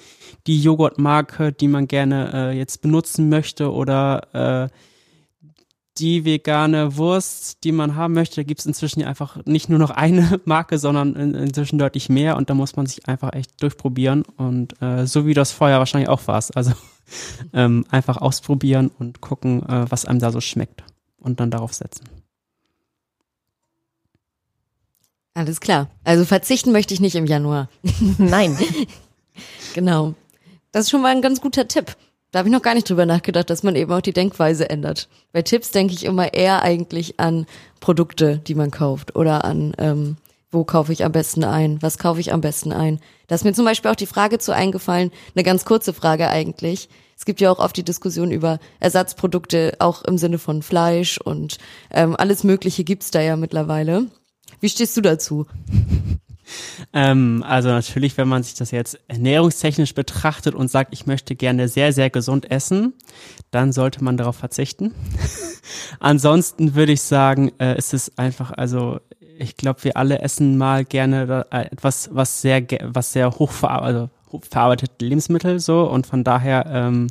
die 0.47 0.63
Joghurtmarke, 0.63 1.53
die 1.53 1.67
man 1.67 1.89
gerne 1.89 2.31
äh, 2.33 2.57
jetzt 2.57 2.81
benutzen 2.81 3.29
möchte 3.29 3.73
oder 3.73 4.69
äh, 4.71 4.75
die 5.99 6.25
vegane 6.25 6.97
Wurst, 6.97 7.65
die 7.65 7.73
man 7.73 7.97
haben 7.97 8.15
möchte, 8.15 8.45
gibt 8.45 8.61
es 8.61 8.67
inzwischen 8.67 9.01
ja 9.01 9.09
einfach 9.09 9.45
nicht 9.45 9.69
nur 9.69 9.79
noch 9.79 9.91
eine 9.91 10.41
Marke, 10.45 10.79
sondern 10.79 11.15
in, 11.15 11.35
inzwischen 11.35 11.79
deutlich 11.79 12.09
mehr 12.09 12.37
und 12.37 12.51
da 12.51 12.55
muss 12.55 12.77
man 12.77 12.87
sich 12.87 13.09
einfach 13.09 13.33
echt 13.33 13.63
durchprobieren 13.63 14.23
und 14.37 14.81
äh, 14.81 15.07
so 15.07 15.27
wie 15.27 15.35
das 15.35 15.53
vorher 15.53 15.79
wahrscheinlich 15.79 16.09
auch 16.09 16.27
war 16.27 16.43
also 16.55 16.73
ähm, 17.53 17.85
einfach 17.91 18.19
ausprobieren 18.19 18.91
und 18.99 19.21
gucken, 19.21 19.63
äh, 19.69 19.87
was 19.91 20.05
einem 20.05 20.21
da 20.21 20.31
so 20.31 20.41
schmeckt 20.41 20.85
und 21.19 21.41
dann 21.41 21.51
darauf 21.51 21.75
setzen. 21.75 22.05
Alles 25.35 25.61
klar. 25.61 25.89
Also 26.03 26.25
verzichten 26.25 26.73
möchte 26.73 26.95
ich 26.95 27.01
nicht 27.01 27.15
im 27.15 27.27
Januar. 27.27 27.69
Nein. 28.19 28.59
genau. 29.75 30.15
Das 30.73 30.85
ist 30.85 30.91
schon 30.91 31.01
mal 31.01 31.15
ein 31.15 31.23
ganz 31.23 31.41
guter 31.41 31.69
Tipp. 31.69 31.97
Da 32.31 32.41
habe 32.41 32.49
ich 32.49 32.53
noch 32.53 32.63
gar 32.63 32.75
nicht 32.75 32.89
drüber 32.89 33.07
nachgedacht, 33.07 33.49
dass 33.49 33.63
man 33.63 33.75
eben 33.75 33.91
auch 33.93 34.03
die 34.03 34.13
Denkweise 34.13 34.69
ändert. 34.69 35.09
Bei 35.33 35.41
Tipps 35.41 35.71
denke 35.71 35.95
ich 35.95 36.05
immer 36.05 36.35
eher 36.35 36.63
eigentlich 36.63 37.19
an 37.19 37.47
Produkte, 37.81 38.39
die 38.39 38.55
man 38.55 38.71
kauft 38.71 39.17
oder 39.17 39.45
an, 39.45 39.75
ähm, 39.79 40.17
wo 40.51 40.65
kaufe 40.65 40.93
ich 40.93 41.05
am 41.05 41.13
besten 41.13 41.45
ein, 41.45 41.81
was 41.81 41.97
kaufe 41.97 42.21
ich 42.21 42.33
am 42.33 42.43
besten 42.43 42.73
ein. 42.73 43.01
Da 43.29 43.35
ist 43.35 43.45
mir 43.45 43.55
zum 43.55 43.65
Beispiel 43.65 43.91
auch 43.91 43.97
die 43.97 44.07
Frage 44.07 44.39
zu 44.39 44.55
eingefallen, 44.55 45.11
eine 45.35 45.43
ganz 45.43 45.65
kurze 45.65 45.95
Frage 45.95 46.29
eigentlich. 46.29 46.91
Es 47.17 47.25
gibt 47.25 47.41
ja 47.41 47.51
auch 47.51 47.59
oft 47.59 47.77
die 47.77 47.83
Diskussion 47.83 48.31
über 48.31 48.59
Ersatzprodukte, 48.79 49.77
auch 49.79 50.05
im 50.05 50.19
Sinne 50.19 50.39
von 50.39 50.63
Fleisch 50.63 51.19
und 51.19 51.59
ähm, 51.91 52.15
alles 52.15 52.45
Mögliche 52.45 52.85
gibt's 52.85 53.11
da 53.11 53.21
ja 53.21 53.37
mittlerweile. 53.37 54.07
Wie 54.61 54.69
stehst 54.69 54.97
du 54.97 55.01
dazu? 55.01 55.47
Ähm, 56.93 57.45
also 57.47 57.69
natürlich, 57.69 58.17
wenn 58.17 58.29
man 58.29 58.43
sich 58.43 58.55
das 58.55 58.71
jetzt 58.71 58.99
ernährungstechnisch 59.09 59.95
betrachtet 59.95 60.55
und 60.55 60.71
sagt, 60.71 60.93
ich 60.93 61.07
möchte 61.07 61.37
gerne 61.37 61.69
sehr, 61.69 61.93
sehr 61.93 62.11
gesund 62.11 62.51
essen, 62.51 62.95
dann 63.51 63.73
sollte 63.73 64.03
man 64.03 64.17
darauf 64.17 64.37
verzichten. 64.37 64.95
Ansonsten 66.01 66.75
würde 66.75 66.93
ich 66.93 67.03
sagen, 67.03 67.53
äh, 67.59 67.77
ist 67.77 67.95
es 67.95 68.17
einfach, 68.19 68.53
also 68.53 69.01
ich 69.39 69.57
glaube, 69.57 69.85
wir 69.85 69.97
alle 69.97 70.21
essen 70.21 70.59
mal 70.59 70.85
gerne 70.85 71.47
äh, 71.51 71.67
etwas, 71.67 72.11
was 72.13 72.41
sehr, 72.41 72.67
was 72.83 73.13
sehr 73.13 73.31
hochverarbeitet, 73.31 73.87
also 73.87 74.11
hochverarbeitete 74.33 75.05
Lebensmittel 75.05 75.59
so 75.61 75.89
und 75.89 76.07
von 76.07 76.25
daher 76.25 76.67
ähm, 76.67 77.09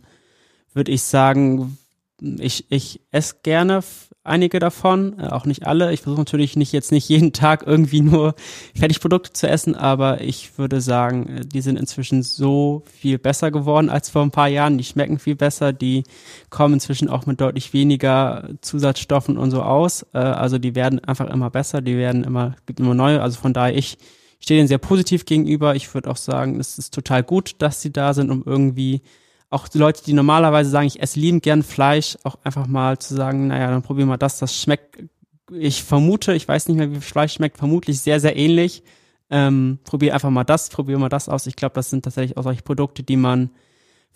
würde 0.74 0.92
ich 0.92 1.04
sagen, 1.04 1.78
ich, 2.22 2.66
ich 2.70 3.02
esse 3.12 3.38
gerne 3.44 3.82
einige 4.28 4.60
davon, 4.60 5.20
äh, 5.20 5.28
auch 5.28 5.46
nicht 5.46 5.66
alle. 5.66 5.94
Ich 5.94 6.02
versuche 6.02 6.22
natürlich 6.22 6.56
nicht 6.56 6.72
jetzt 6.72 6.92
nicht 6.92 7.08
jeden 7.10 7.34
Tag 7.34 7.64
irgendwie 7.66 8.02
nur 8.02 8.36
Fertigprodukte 8.76 9.34
zu 9.34 9.48
essen, 9.48 9.76
aber 9.76 10.22
ich 10.22 10.58
würde 10.58 10.82
sagen, 10.82 11.28
äh, 11.28 11.42
die 11.46 11.62
sind 11.62 11.80
inzwischen 11.80 12.24
so 12.24 12.84
viel 12.86 13.18
besser 13.18 13.52
geworden 13.52 13.90
als 13.90 14.10
vor 14.10 14.22
ein 14.22 14.32
paar 14.32 14.48
Jahren. 14.48 14.78
Die 14.78 14.84
schmecken 14.84 15.20
viel 15.20 15.36
besser, 15.36 15.74
die 15.74 16.04
kommen 16.50 16.76
inzwischen 16.76 17.10
auch 17.10 17.26
mit 17.26 17.42
deutlich 17.42 17.74
weniger 17.74 18.50
Zusatzstoffen 18.62 19.38
und 19.38 19.52
so 19.52 19.62
aus. 19.62 20.06
Äh, 20.14 20.20
also 20.20 20.58
die 20.58 20.76
werden 20.76 21.04
einfach 21.04 21.30
immer 21.30 21.50
besser, 21.50 21.82
die 21.82 21.98
werden 21.98 22.24
immer, 22.24 22.56
gibt 22.66 22.80
immer 22.80 22.94
neue. 22.94 23.22
Also 23.22 23.40
von 23.40 23.54
daher 23.54 23.76
ich 23.76 23.98
stehe 24.40 24.60
denen 24.60 24.68
sehr 24.68 24.78
positiv 24.78 25.26
gegenüber. 25.26 25.76
Ich 25.76 25.94
würde 25.94 26.10
auch 26.10 26.18
sagen, 26.18 26.60
es 26.60 26.78
ist 26.78 26.94
total 26.94 27.24
gut, 27.24 27.56
dass 27.60 27.82
sie 27.82 27.92
da 27.92 28.14
sind, 28.14 28.30
um 28.30 28.44
irgendwie 28.46 29.02
auch 29.50 29.68
die 29.68 29.78
Leute, 29.78 30.04
die 30.04 30.14
normalerweise 30.14 30.70
sagen, 30.70 30.88
ich 30.88 31.02
esse 31.02 31.20
liebend 31.20 31.44
gern 31.44 31.64
Fleisch, 31.64 32.18
auch 32.24 32.38
einfach 32.44 32.68
mal 32.68 32.98
zu 33.00 33.16
sagen, 33.16 33.48
naja, 33.48 33.72
dann 33.72 33.82
probieren 33.82 34.10
wir 34.10 34.18
das, 34.18 34.40
das 34.40 34.56
schmeckt, 34.56 35.04
ich 35.52 35.84
vermute, 35.84 36.34
ich 36.34 36.48
weiß 36.48 36.68
nicht 36.68 36.78
mehr, 36.78 36.92
wie 36.92 37.00
Fleisch 37.00 37.34
schmeckt, 37.34 37.58
vermutlich 37.58 38.02
sehr, 38.02 38.20
sehr 38.20 38.36
ähnlich. 38.36 38.84
Ähm, 39.30 39.80
probier 39.84 40.14
einfach 40.14 40.30
mal 40.30 40.44
das, 40.44 40.70
probier 40.70 40.98
mal 40.98 41.10
das 41.10 41.30
aus. 41.30 41.48
Ich 41.48 41.56
glaube, 41.56 41.76
das 41.76 41.90
sind 41.90 42.04
tatsächlich 42.04 42.38
auch 42.38 42.44
solche 42.44 42.62
Produkte, 42.62 43.04
die 43.04 43.18
man 43.18 43.50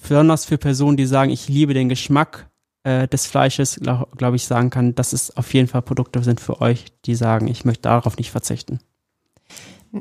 besonders 0.01 0.45
für 0.45 0.57
Personen, 0.57 0.97
die 0.97 1.05
sagen, 1.05 1.31
ich 1.31 1.47
liebe 1.47 1.73
den 1.73 1.89
Geschmack 1.89 2.49
äh, 2.83 3.07
des 3.07 3.27
Fleisches, 3.27 3.75
glaube 3.75 4.07
glaub 4.17 4.33
ich, 4.33 4.45
sagen 4.45 4.69
kann, 4.69 4.95
dass 4.95 5.13
es 5.13 5.35
auf 5.35 5.53
jeden 5.53 5.67
Fall 5.67 5.81
Produkte 5.81 6.23
sind 6.23 6.39
für 6.39 6.61
euch, 6.61 6.85
die 7.05 7.15
sagen, 7.15 7.47
ich 7.47 7.65
möchte 7.65 7.83
darauf 7.83 8.17
nicht 8.17 8.31
verzichten. 8.31 8.79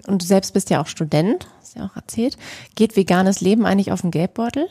Und 0.07 0.23
du 0.23 0.27
selbst 0.27 0.55
bist 0.55 0.71
ja 0.71 0.81
auch 0.81 0.87
Student, 0.87 1.49
hast 1.59 1.77
ja 1.77 1.87
auch 1.87 1.97
erzählt. 1.97 2.37
Geht 2.77 2.97
veganes 2.97 3.41
Leben 3.41 3.67
eigentlich 3.67 3.91
auf 3.91 4.03
den 4.03 4.13
Geldbeutel? 4.13 4.69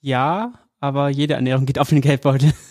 Ja, 0.00 0.52
aber 0.80 1.08
jede 1.08 1.34
Ernährung 1.34 1.66
geht 1.66 1.78
auf 1.78 1.88
den 1.88 2.00
Geldbeutel. 2.00 2.52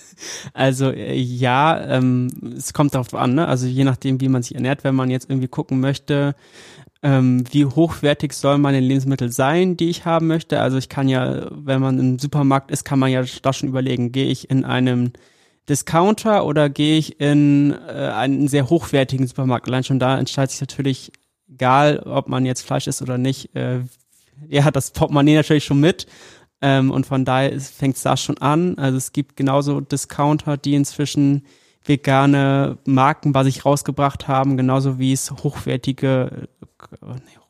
Also 0.52 0.90
äh, 0.90 1.14
ja, 1.14 1.80
ähm, 1.80 2.32
es 2.58 2.74
kommt 2.74 2.96
darauf 2.96 3.14
an, 3.14 3.36
ne? 3.36 3.48
Also 3.48 3.68
je 3.68 3.84
nachdem, 3.84 4.20
wie 4.20 4.30
man 4.30 4.42
sich 4.42 4.56
ernährt, 4.56 4.84
wenn 4.84 4.96
man 4.96 5.12
jetzt 5.12 5.30
irgendwie 5.30 5.48
gucken 5.48 5.80
möchte, 5.80 6.34
ähm, 7.04 7.44
wie 7.52 7.66
hochwertig 7.66 8.34
soll 8.34 8.58
meine 8.58 8.80
Lebensmittel 8.80 9.32
sein, 9.32 9.78
die 9.78 9.90
ich 9.90 10.06
haben 10.06 10.28
möchte. 10.28 10.60
Also 10.60 10.78
ich 10.78 10.90
kann 10.90 11.08
ja, 11.08 11.48
wenn 11.52 11.82
man 11.82 12.00
im 12.00 12.20
Supermarkt 12.20 12.72
ist, 12.72 12.84
kann 12.84 13.00
man 13.00 13.12
ja 13.12 13.24
da 13.42 13.54
schon 13.54 13.70
überlegen, 13.70 14.12
gehe 14.12 14.26
ich 14.28 14.50
in 14.50 14.66
einem 14.66 15.12
Discounter 15.70 16.46
oder 16.46 16.70
gehe 16.70 16.98
ich 16.98 17.20
in 17.20 17.76
äh, 17.88 18.10
einen 18.10 18.48
sehr 18.48 18.70
hochwertigen 18.70 19.28
Supermarkt. 19.28 19.68
Allein 19.68 19.84
schon 19.84 20.00
da 20.00 20.18
entscheidet 20.18 20.52
sich 20.52 20.62
natürlich, 20.62 21.12
egal 21.48 22.00
ob 22.00 22.30
man 22.30 22.46
jetzt 22.46 22.62
Fleisch 22.62 22.88
isst 22.88 23.02
oder 23.02 23.18
nicht, 23.18 23.56
äh, 23.56 23.82
ja, 24.48 24.70
das 24.72 24.92
Portemonnaie 24.92 25.36
natürlich 25.36 25.66
schon 25.66 25.80
mit. 25.80 26.08
Ähm, 26.62 26.92
und 26.92 27.06
von 27.06 27.26
daher 27.26 27.60
fängt 27.60 27.98
es 27.98 28.04
da 28.04 28.18
schon 28.18 28.38
an. 28.40 28.78
Also 28.78 28.98
es 28.98 29.14
gibt 29.14 29.36
genauso 29.36 29.82
Discounter, 29.82 30.58
die 30.58 30.76
inzwischen 30.76 31.44
vegane 31.86 32.78
Marken 32.86 33.32
bei 33.32 33.44
sich 33.44 33.66
rausgebracht 33.66 34.28
haben, 34.28 34.58
genauso 34.58 35.00
wie 35.00 35.14
es 35.14 35.32
hochwertige, 35.32 36.50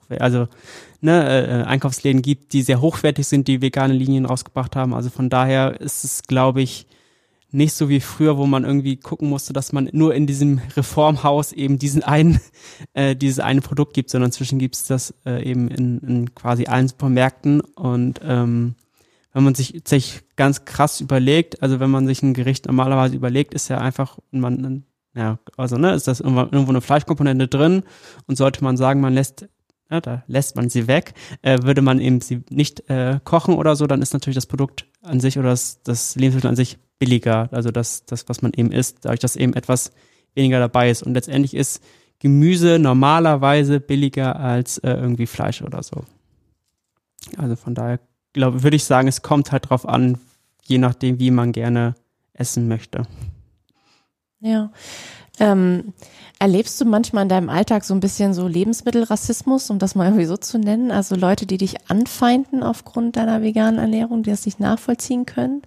also 0.09 0.47
ne, 1.01 1.47
äh, 1.63 1.63
Einkaufsläden 1.63 2.21
gibt, 2.21 2.53
die 2.53 2.61
sehr 2.61 2.81
hochwertig 2.81 3.27
sind, 3.27 3.47
die 3.47 3.61
vegane 3.61 3.93
Linien 3.93 4.25
rausgebracht 4.25 4.75
haben. 4.75 4.93
Also 4.93 5.09
von 5.09 5.29
daher 5.29 5.79
ist 5.81 6.03
es, 6.03 6.23
glaube 6.23 6.61
ich, 6.61 6.87
nicht 7.49 7.73
so 7.73 7.87
wie 7.87 8.01
früher, 8.01 8.37
wo 8.37 8.45
man 8.45 8.65
irgendwie 8.65 8.97
gucken 8.97 9.29
musste, 9.29 9.53
dass 9.53 9.71
man 9.71 9.89
nur 9.93 10.13
in 10.13 10.27
diesem 10.27 10.59
Reformhaus 10.75 11.53
eben 11.53 11.79
diesen 11.79 12.03
einen, 12.03 12.39
äh, 12.93 13.15
dieses 13.15 13.39
eine 13.39 13.61
Produkt 13.61 13.93
gibt, 13.93 14.09
sondern 14.09 14.29
inzwischen 14.29 14.59
gibt 14.59 14.75
es 14.75 14.85
das 14.85 15.13
äh, 15.25 15.43
eben 15.43 15.69
in, 15.69 15.99
in 15.99 16.35
quasi 16.35 16.65
allen 16.65 16.87
Supermärkten. 16.87 17.61
Und 17.61 18.19
ähm, 18.23 18.75
wenn 19.33 19.43
man 19.43 19.55
sich, 19.55 19.81
sich 19.85 20.21
ganz 20.35 20.65
krass 20.65 21.01
überlegt, 21.01 21.61
also 21.61 21.79
wenn 21.79 21.89
man 21.89 22.07
sich 22.07 22.23
ein 22.23 22.33
Gericht 22.33 22.65
normalerweise 22.65 23.15
überlegt, 23.15 23.53
ist 23.53 23.67
ja 23.67 23.77
einfach, 23.77 24.17
man, 24.31 24.85
ja, 25.15 25.39
also 25.57 25.77
ne, 25.77 25.93
ist 25.93 26.07
das 26.07 26.19
irgendwo 26.19 26.69
eine 26.69 26.81
Fleischkomponente 26.81 27.47
drin 27.47 27.83
und 28.25 28.37
sollte 28.37 28.63
man 28.63 28.77
sagen, 28.77 29.01
man 29.01 29.13
lässt 29.13 29.47
ja, 29.89 30.01
da 30.01 30.23
lässt 30.27 30.55
man 30.55 30.69
sie 30.69 30.87
weg. 30.87 31.13
Äh, 31.41 31.59
würde 31.63 31.81
man 31.81 31.99
eben 31.99 32.21
sie 32.21 32.43
nicht 32.49 32.89
äh, 32.89 33.19
kochen 33.23 33.55
oder 33.55 33.75
so, 33.75 33.87
dann 33.87 34.01
ist 34.01 34.13
natürlich 34.13 34.35
das 34.35 34.45
Produkt 34.45 34.85
an 35.01 35.19
sich 35.19 35.37
oder 35.37 35.49
das, 35.49 35.81
das 35.83 36.15
Lebensmittel 36.15 36.49
an 36.49 36.55
sich 36.55 36.77
billiger, 36.99 37.49
also 37.51 37.71
das, 37.71 38.05
das, 38.05 38.27
was 38.27 38.41
man 38.41 38.53
eben 38.53 38.71
isst, 38.71 39.05
dadurch, 39.05 39.19
dass 39.19 39.35
eben 39.35 39.53
etwas 39.53 39.91
weniger 40.33 40.59
dabei 40.59 40.89
ist. 40.89 41.03
Und 41.03 41.13
letztendlich 41.13 41.53
ist 41.53 41.81
Gemüse 42.19 42.79
normalerweise 42.79 43.79
billiger 43.79 44.39
als 44.39 44.79
äh, 44.79 44.91
irgendwie 44.91 45.27
Fleisch 45.27 45.61
oder 45.61 45.83
so. 45.83 46.03
Also 47.37 47.55
von 47.55 47.75
daher 47.75 47.99
glaube, 48.37 48.63
würde 48.63 48.75
ich 48.75 48.85
sagen, 48.85 49.07
es 49.07 49.21
kommt 49.21 49.51
halt 49.51 49.69
drauf 49.69 49.87
an, 49.87 50.17
je 50.63 50.77
nachdem, 50.77 51.19
wie 51.19 51.31
man 51.31 51.51
gerne 51.51 51.95
essen 52.33 52.67
möchte. 52.67 53.03
Ja. 54.39 54.71
Ähm, 55.39 55.93
erlebst 56.39 56.79
du 56.79 56.85
manchmal 56.85 57.23
in 57.23 57.29
deinem 57.29 57.49
Alltag 57.49 57.83
so 57.83 57.93
ein 57.93 57.99
bisschen 57.99 58.33
so 58.33 58.47
Lebensmittelrassismus, 58.47 59.69
um 59.69 59.79
das 59.79 59.95
mal 59.95 60.05
irgendwie 60.05 60.25
so 60.25 60.37
zu 60.37 60.57
nennen? 60.59 60.91
Also 60.91 61.15
Leute, 61.15 61.45
die 61.45 61.57
dich 61.57 61.89
anfeinden 61.89 62.63
aufgrund 62.63 63.17
deiner 63.17 63.41
veganen 63.41 63.79
Ernährung, 63.79 64.23
die 64.23 64.29
das 64.29 64.45
nicht 64.45 64.59
nachvollziehen 64.59 65.25
können? 65.25 65.61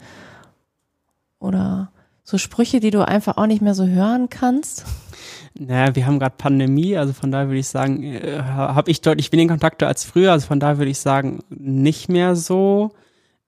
Oder 1.39 1.91
so 2.23 2.39
Sprüche, 2.39 2.81
die 2.81 2.91
du 2.91 3.07
einfach 3.07 3.37
auch 3.37 3.47
nicht 3.47 3.63
mehr 3.63 3.75
so 3.75 3.87
hören 3.87 4.31
kannst? 4.31 4.85
Naja, 5.59 5.95
wir 5.97 6.07
haben 6.07 6.19
gerade 6.19 6.37
Pandemie, 6.39 6.97
also 6.97 7.13
von 7.13 7.31
daher 7.31 7.49
würde 7.49 7.59
ich 7.59 7.69
sagen, 7.69 8.03
äh, 8.03 8.41
habe 8.43 8.91
ich 8.91 9.01
deutlich 9.01 9.33
weniger 9.33 9.55
Kontakte 9.55 9.87
als 9.87 10.05
früher, 10.05 10.33
also 10.33 10.47
von 10.47 10.61
daher 10.61 10.79
würde 10.79 10.91
ich 10.91 10.99
sagen, 10.99 11.41
nicht 11.49 12.09
mehr 12.09 12.37
so. 12.37 12.93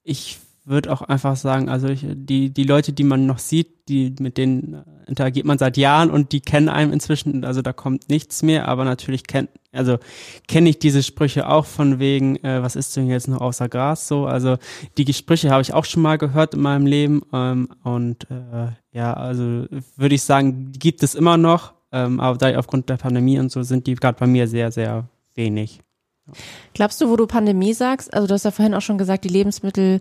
Ich 0.03 0.39
würde 0.65 0.93
auch 0.93 1.03
einfach 1.03 1.37
sagen, 1.37 1.69
also 1.69 1.89
ich, 1.89 2.07
die, 2.09 2.51
die 2.51 2.65
Leute, 2.65 2.93
die 2.93 3.05
man 3.05 3.27
noch 3.27 3.39
sieht, 3.39 3.89
die, 3.89 4.15
mit 4.21 4.39
denen 4.39 4.83
interagiert 5.07 5.45
man 5.45 5.59
seit 5.59 5.77
Jahren 5.77 6.11
und 6.11 6.33
die 6.33 6.41
kennen 6.41 6.69
einem 6.69 6.93
inzwischen, 6.93 7.45
also 7.45 7.63
da 7.63 7.73
kommt 7.73 8.09
nichts 8.09 8.43
mehr, 8.43 8.69
aber 8.69 8.85
natürlich 8.85 9.25
kennt, 9.27 9.51
also 9.73 9.99
kenne 10.47 10.69
ich 10.69 10.79
diese 10.79 11.03
Sprüche 11.03 11.49
auch 11.49 11.67
von 11.67 11.99
wegen, 11.99 12.37
äh, 12.45 12.63
was 12.63 12.77
ist 12.77 12.97
denn 12.97 13.09
jetzt 13.09 13.27
noch 13.27 13.41
außer 13.41 13.69
Gras 13.69 14.07
so, 14.07 14.27
also 14.27 14.57
die 14.99 15.05
Gespräche 15.05 15.51
habe 15.51 15.63
ich 15.63 15.75
auch 15.75 15.85
schon 15.85 16.03
mal 16.03 16.19
gehört 16.19 16.55
in 16.55 16.61
meinem 16.61 16.87
Leben 16.87 17.23
ähm, 17.33 17.69
und 17.83 18.31
äh, 18.31 18.69
ja, 18.93 19.15
also 19.15 19.67
würde 19.97 20.15
ich 20.15 20.23
sagen, 20.23 20.71
gibt 20.73 21.03
es 21.03 21.17
immer 21.17 21.37
noch, 21.37 21.75
ähm, 21.93 22.21
aber 22.21 22.39
da 22.39 22.59
aufgrund 22.59 22.89
der 22.89 22.97
Pandemie 22.97 23.39
und 23.39 23.51
so 23.51 23.63
sind 23.63 23.87
die 23.87 23.95
gerade 23.95 24.19
bei 24.19 24.27
mir 24.27 24.49
sehr, 24.49 24.73
sehr 24.73 25.05
wenig. 25.35 25.81
Glaubst 26.75 27.01
du, 27.01 27.09
wo 27.09 27.17
du 27.17 27.27
Pandemie 27.27 27.75
sagst, 27.75 28.13
also 28.15 28.27
du 28.27 28.35
hast 28.35 28.45
ja 28.45 28.51
vorhin 28.51 28.75
auch 28.75 28.81
schon 28.81 28.99
gesagt, 28.99 29.25
die 29.25 29.29
Lebensmittel 29.29 30.01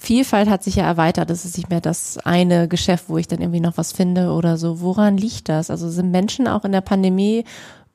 Vielfalt 0.00 0.48
hat 0.48 0.62
sich 0.62 0.76
ja 0.76 0.84
erweitert. 0.84 1.28
Das 1.28 1.44
ist 1.44 1.56
nicht 1.56 1.70
mehr 1.70 1.80
das 1.80 2.18
eine 2.18 2.68
Geschäft, 2.68 3.06
wo 3.08 3.18
ich 3.18 3.26
dann 3.26 3.40
irgendwie 3.40 3.58
noch 3.58 3.76
was 3.76 3.92
finde 3.92 4.30
oder 4.30 4.56
so. 4.56 4.80
Woran 4.80 5.16
liegt 5.16 5.48
das? 5.48 5.70
Also 5.70 5.90
sind 5.90 6.12
Menschen 6.12 6.46
auch 6.46 6.64
in 6.64 6.70
der 6.70 6.82
Pandemie 6.82 7.44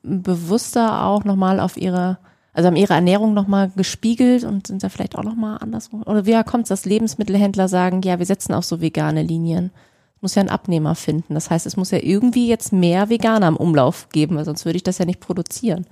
bewusster 0.02 1.06
auch 1.06 1.24
nochmal 1.24 1.60
auf 1.60 1.78
ihre, 1.78 2.18
also 2.52 2.66
haben 2.66 2.76
ihre 2.76 2.92
Ernährung 2.92 3.32
nochmal 3.32 3.70
gespiegelt 3.74 4.44
und 4.44 4.66
sind 4.66 4.84
da 4.84 4.90
vielleicht 4.90 5.16
auch 5.16 5.24
nochmal 5.24 5.56
andersrum? 5.62 6.02
Oder 6.02 6.26
wie 6.26 6.40
kommt 6.44 6.64
es, 6.64 6.68
dass 6.68 6.84
Lebensmittelhändler 6.84 7.68
sagen, 7.68 8.02
ja, 8.02 8.18
wir 8.18 8.26
setzen 8.26 8.52
auf 8.52 8.66
so 8.66 8.82
vegane 8.82 9.22
Linien? 9.22 9.70
Muss 10.24 10.34
ja 10.34 10.40
einen 10.40 10.48
Abnehmer 10.48 10.94
finden. 10.94 11.34
Das 11.34 11.50
heißt, 11.50 11.66
es 11.66 11.76
muss 11.76 11.90
ja 11.90 11.98
irgendwie 12.02 12.48
jetzt 12.48 12.72
mehr 12.72 13.10
Veganer 13.10 13.46
im 13.46 13.56
Umlauf 13.56 14.08
geben, 14.08 14.36
weil 14.36 14.44
sonst 14.44 14.64
würde 14.64 14.78
ich 14.78 14.82
das 14.82 14.98
ja 14.98 15.04
nicht 15.04 15.20
produzieren. 15.20 15.86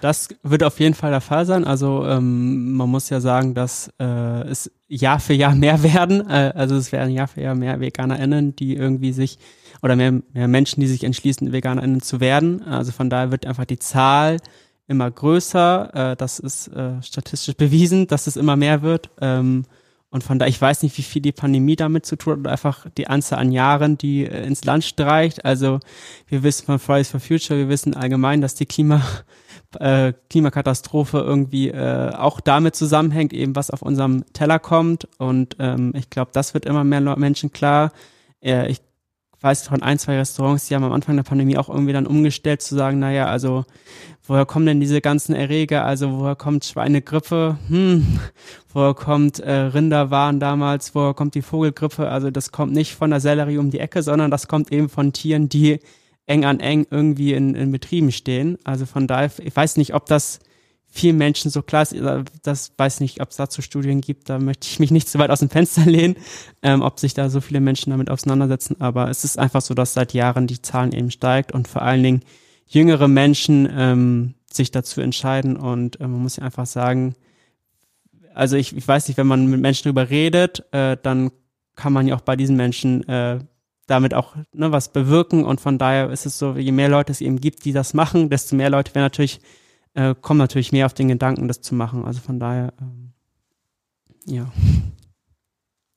Das 0.00 0.28
wird 0.42 0.62
auf 0.62 0.80
jeden 0.80 0.94
Fall 0.94 1.10
der 1.10 1.20
Fall 1.20 1.44
sein. 1.46 1.64
Also 1.64 2.06
ähm, 2.06 2.72
man 2.72 2.88
muss 2.88 3.10
ja 3.10 3.20
sagen, 3.20 3.54
dass 3.54 3.90
äh, 4.00 4.42
es 4.48 4.70
Jahr 4.88 5.20
für 5.20 5.34
Jahr 5.34 5.54
mehr 5.54 5.82
werden. 5.82 6.28
Äh, 6.28 6.52
also 6.54 6.76
es 6.76 6.92
werden 6.92 7.12
Jahr 7.12 7.28
für 7.28 7.40
Jahr 7.40 7.54
mehr 7.54 7.80
VeganerInnen, 7.80 8.56
die 8.56 8.74
irgendwie 8.76 9.12
sich 9.12 9.38
oder 9.82 9.96
mehr, 9.96 10.20
mehr 10.32 10.48
Menschen, 10.48 10.80
die 10.80 10.86
sich 10.86 11.04
entschließen, 11.04 11.52
VeganerInnen 11.52 12.00
zu 12.02 12.20
werden. 12.20 12.62
Also 12.62 12.92
von 12.92 13.10
daher 13.10 13.30
wird 13.32 13.46
einfach 13.46 13.64
die 13.64 13.78
Zahl 13.78 14.38
immer 14.86 15.10
größer. 15.10 16.12
Äh, 16.12 16.16
das 16.16 16.38
ist 16.38 16.68
äh, 16.68 17.02
statistisch 17.02 17.56
bewiesen, 17.56 18.06
dass 18.06 18.26
es 18.26 18.36
immer 18.36 18.56
mehr 18.56 18.82
wird. 18.82 19.10
Ähm, 19.20 19.64
und 20.12 20.22
von 20.22 20.38
daher, 20.38 20.50
ich 20.50 20.60
weiß 20.60 20.82
nicht, 20.82 20.98
wie 20.98 21.02
viel 21.02 21.22
die 21.22 21.32
Pandemie 21.32 21.74
damit 21.74 22.04
zu 22.04 22.16
tun 22.16 22.40
hat 22.40 22.46
einfach 22.46 22.86
die 22.98 23.06
Anzahl 23.06 23.38
an 23.38 23.50
Jahren, 23.50 23.96
die 23.96 24.26
äh, 24.26 24.44
ins 24.46 24.62
Land 24.62 24.84
streicht. 24.84 25.46
Also 25.46 25.80
wir 26.28 26.42
wissen 26.42 26.66
von 26.66 26.78
Fridays 26.78 27.08
for 27.08 27.18
Future, 27.18 27.58
wir 27.58 27.70
wissen 27.70 27.94
allgemein, 27.96 28.42
dass 28.42 28.54
die 28.54 28.66
Klima 28.66 29.00
äh, 29.80 30.12
Klimakatastrophe 30.28 31.18
irgendwie 31.18 31.68
äh, 31.68 32.10
auch 32.14 32.40
damit 32.40 32.76
zusammenhängt, 32.76 33.32
eben 33.32 33.56
was 33.56 33.70
auf 33.70 33.80
unserem 33.80 34.26
Teller 34.34 34.58
kommt. 34.58 35.08
Und 35.16 35.56
ähm, 35.58 35.94
ich 35.96 36.10
glaube, 36.10 36.30
das 36.34 36.52
wird 36.52 36.66
immer 36.66 36.84
mehr 36.84 37.00
Menschen 37.16 37.50
klar. 37.50 37.90
Äh, 38.42 38.70
ich 38.70 38.82
weiß 39.42 39.66
von 39.66 39.82
ein, 39.82 39.98
zwei 39.98 40.18
Restaurants, 40.18 40.66
die 40.66 40.74
haben 40.74 40.84
am 40.84 40.92
Anfang 40.92 41.16
der 41.16 41.22
Pandemie 41.22 41.56
auch 41.56 41.68
irgendwie 41.68 41.92
dann 41.92 42.06
umgestellt 42.06 42.62
zu 42.62 42.74
sagen, 42.74 42.98
naja, 42.98 43.26
also 43.26 43.64
woher 44.26 44.46
kommen 44.46 44.66
denn 44.66 44.80
diese 44.80 45.00
ganzen 45.00 45.34
Erreger? 45.34 45.84
Also 45.84 46.18
woher 46.18 46.36
kommt 46.36 46.64
Schweinegrippe? 46.64 47.58
Hm, 47.68 48.20
woher 48.72 48.94
kommt 48.94 49.40
äh, 49.40 49.52
Rinderwahn 49.52 50.40
damals? 50.40 50.94
Woher 50.94 51.14
kommt 51.14 51.34
die 51.34 51.42
Vogelgrippe? 51.42 52.08
Also 52.08 52.30
das 52.30 52.52
kommt 52.52 52.72
nicht 52.72 52.94
von 52.94 53.10
der 53.10 53.20
Sellerie 53.20 53.58
um 53.58 53.70
die 53.70 53.80
Ecke, 53.80 54.02
sondern 54.02 54.30
das 54.30 54.48
kommt 54.48 54.72
eben 54.72 54.88
von 54.88 55.12
Tieren, 55.12 55.48
die 55.48 55.80
eng 56.26 56.44
an 56.44 56.60
eng 56.60 56.86
irgendwie 56.90 57.32
in, 57.32 57.54
in 57.54 57.72
Betrieben 57.72 58.12
stehen. 58.12 58.58
Also 58.64 58.86
von 58.86 59.06
daher, 59.06 59.30
ich 59.38 59.54
weiß 59.54 59.76
nicht, 59.76 59.94
ob 59.94 60.06
das 60.06 60.38
vielen 60.94 61.16
Menschen 61.16 61.50
so 61.50 61.62
klar 61.62 61.82
ist, 61.82 61.96
das 62.42 62.72
weiß 62.76 63.00
nicht, 63.00 63.22
ob 63.22 63.30
es 63.30 63.36
dazu 63.36 63.62
Studien 63.62 64.02
gibt, 64.02 64.28
da 64.28 64.38
möchte 64.38 64.68
ich 64.68 64.78
mich 64.78 64.90
nicht 64.90 65.08
zu 65.08 65.18
weit 65.18 65.30
aus 65.30 65.40
dem 65.40 65.48
Fenster 65.48 65.84
lehnen, 65.86 66.16
ähm, 66.62 66.82
ob 66.82 67.00
sich 67.00 67.14
da 67.14 67.30
so 67.30 67.40
viele 67.40 67.60
Menschen 67.60 67.90
damit 67.90 68.10
auseinandersetzen, 68.10 68.76
aber 68.78 69.08
es 69.08 69.24
ist 69.24 69.38
einfach 69.38 69.62
so, 69.62 69.72
dass 69.72 69.94
seit 69.94 70.12
Jahren 70.12 70.46
die 70.46 70.60
Zahlen 70.60 70.92
eben 70.92 71.10
steigt 71.10 71.52
und 71.52 71.66
vor 71.66 71.80
allen 71.80 72.02
Dingen 72.02 72.20
jüngere 72.66 73.08
Menschen 73.08 73.66
ähm, 73.74 74.34
sich 74.52 74.70
dazu 74.70 75.00
entscheiden 75.00 75.56
und 75.56 75.98
äh, 75.98 76.06
man 76.06 76.20
muss 76.20 76.36
ja 76.36 76.44
einfach 76.44 76.66
sagen, 76.66 77.14
also 78.34 78.56
ich, 78.56 78.76
ich 78.76 78.86
weiß 78.86 79.08
nicht, 79.08 79.16
wenn 79.16 79.26
man 79.26 79.46
mit 79.46 79.60
Menschen 79.60 79.84
drüber 79.84 80.10
redet, 80.10 80.62
äh, 80.72 80.98
dann 81.02 81.30
kann 81.74 81.94
man 81.94 82.06
ja 82.06 82.16
auch 82.16 82.20
bei 82.20 82.36
diesen 82.36 82.56
Menschen 82.56 83.08
äh, 83.08 83.38
damit 83.86 84.12
auch 84.12 84.36
ne, 84.52 84.72
was 84.72 84.92
bewirken 84.92 85.44
und 85.44 85.62
von 85.62 85.78
daher 85.78 86.10
ist 86.10 86.26
es 86.26 86.38
so, 86.38 86.54
je 86.56 86.72
mehr 86.72 86.90
Leute 86.90 87.12
es 87.12 87.22
eben 87.22 87.40
gibt, 87.40 87.64
die 87.64 87.72
das 87.72 87.94
machen, 87.94 88.28
desto 88.28 88.56
mehr 88.56 88.68
Leute 88.68 88.94
werden 88.94 89.04
natürlich, 89.04 89.40
äh, 89.94 90.14
kommen 90.20 90.38
natürlich 90.38 90.72
mehr 90.72 90.86
auf 90.86 90.94
den 90.94 91.08
Gedanken, 91.08 91.48
das 91.48 91.60
zu 91.60 91.74
machen. 91.74 92.04
Also 92.04 92.20
von 92.20 92.38
daher, 92.38 92.72
ähm, 92.80 93.12
ja. 94.26 94.50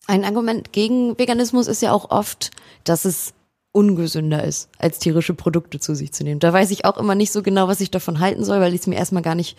Ein 0.07 0.23
Argument 0.23 0.71
gegen 0.71 1.17
Veganismus 1.17 1.67
ist 1.67 1.81
ja 1.81 1.91
auch 1.91 2.11
oft, 2.11 2.51
dass 2.83 3.05
es 3.05 3.33
ungesünder 3.71 4.43
ist, 4.43 4.69
als 4.77 4.99
tierische 4.99 5.33
Produkte 5.33 5.79
zu 5.79 5.95
sich 5.95 6.13
zu 6.13 6.23
nehmen. 6.23 6.39
Da 6.39 6.53
weiß 6.53 6.71
ich 6.71 6.85
auch 6.85 6.97
immer 6.97 7.15
nicht 7.15 7.31
so 7.31 7.41
genau, 7.41 7.67
was 7.67 7.81
ich 7.81 7.91
davon 7.91 8.19
halten 8.19 8.43
soll, 8.43 8.61
weil 8.61 8.73
ich 8.73 8.81
es 8.81 8.87
mir 8.87 8.95
erstmal 8.95 9.23
gar 9.23 9.35
nicht 9.35 9.57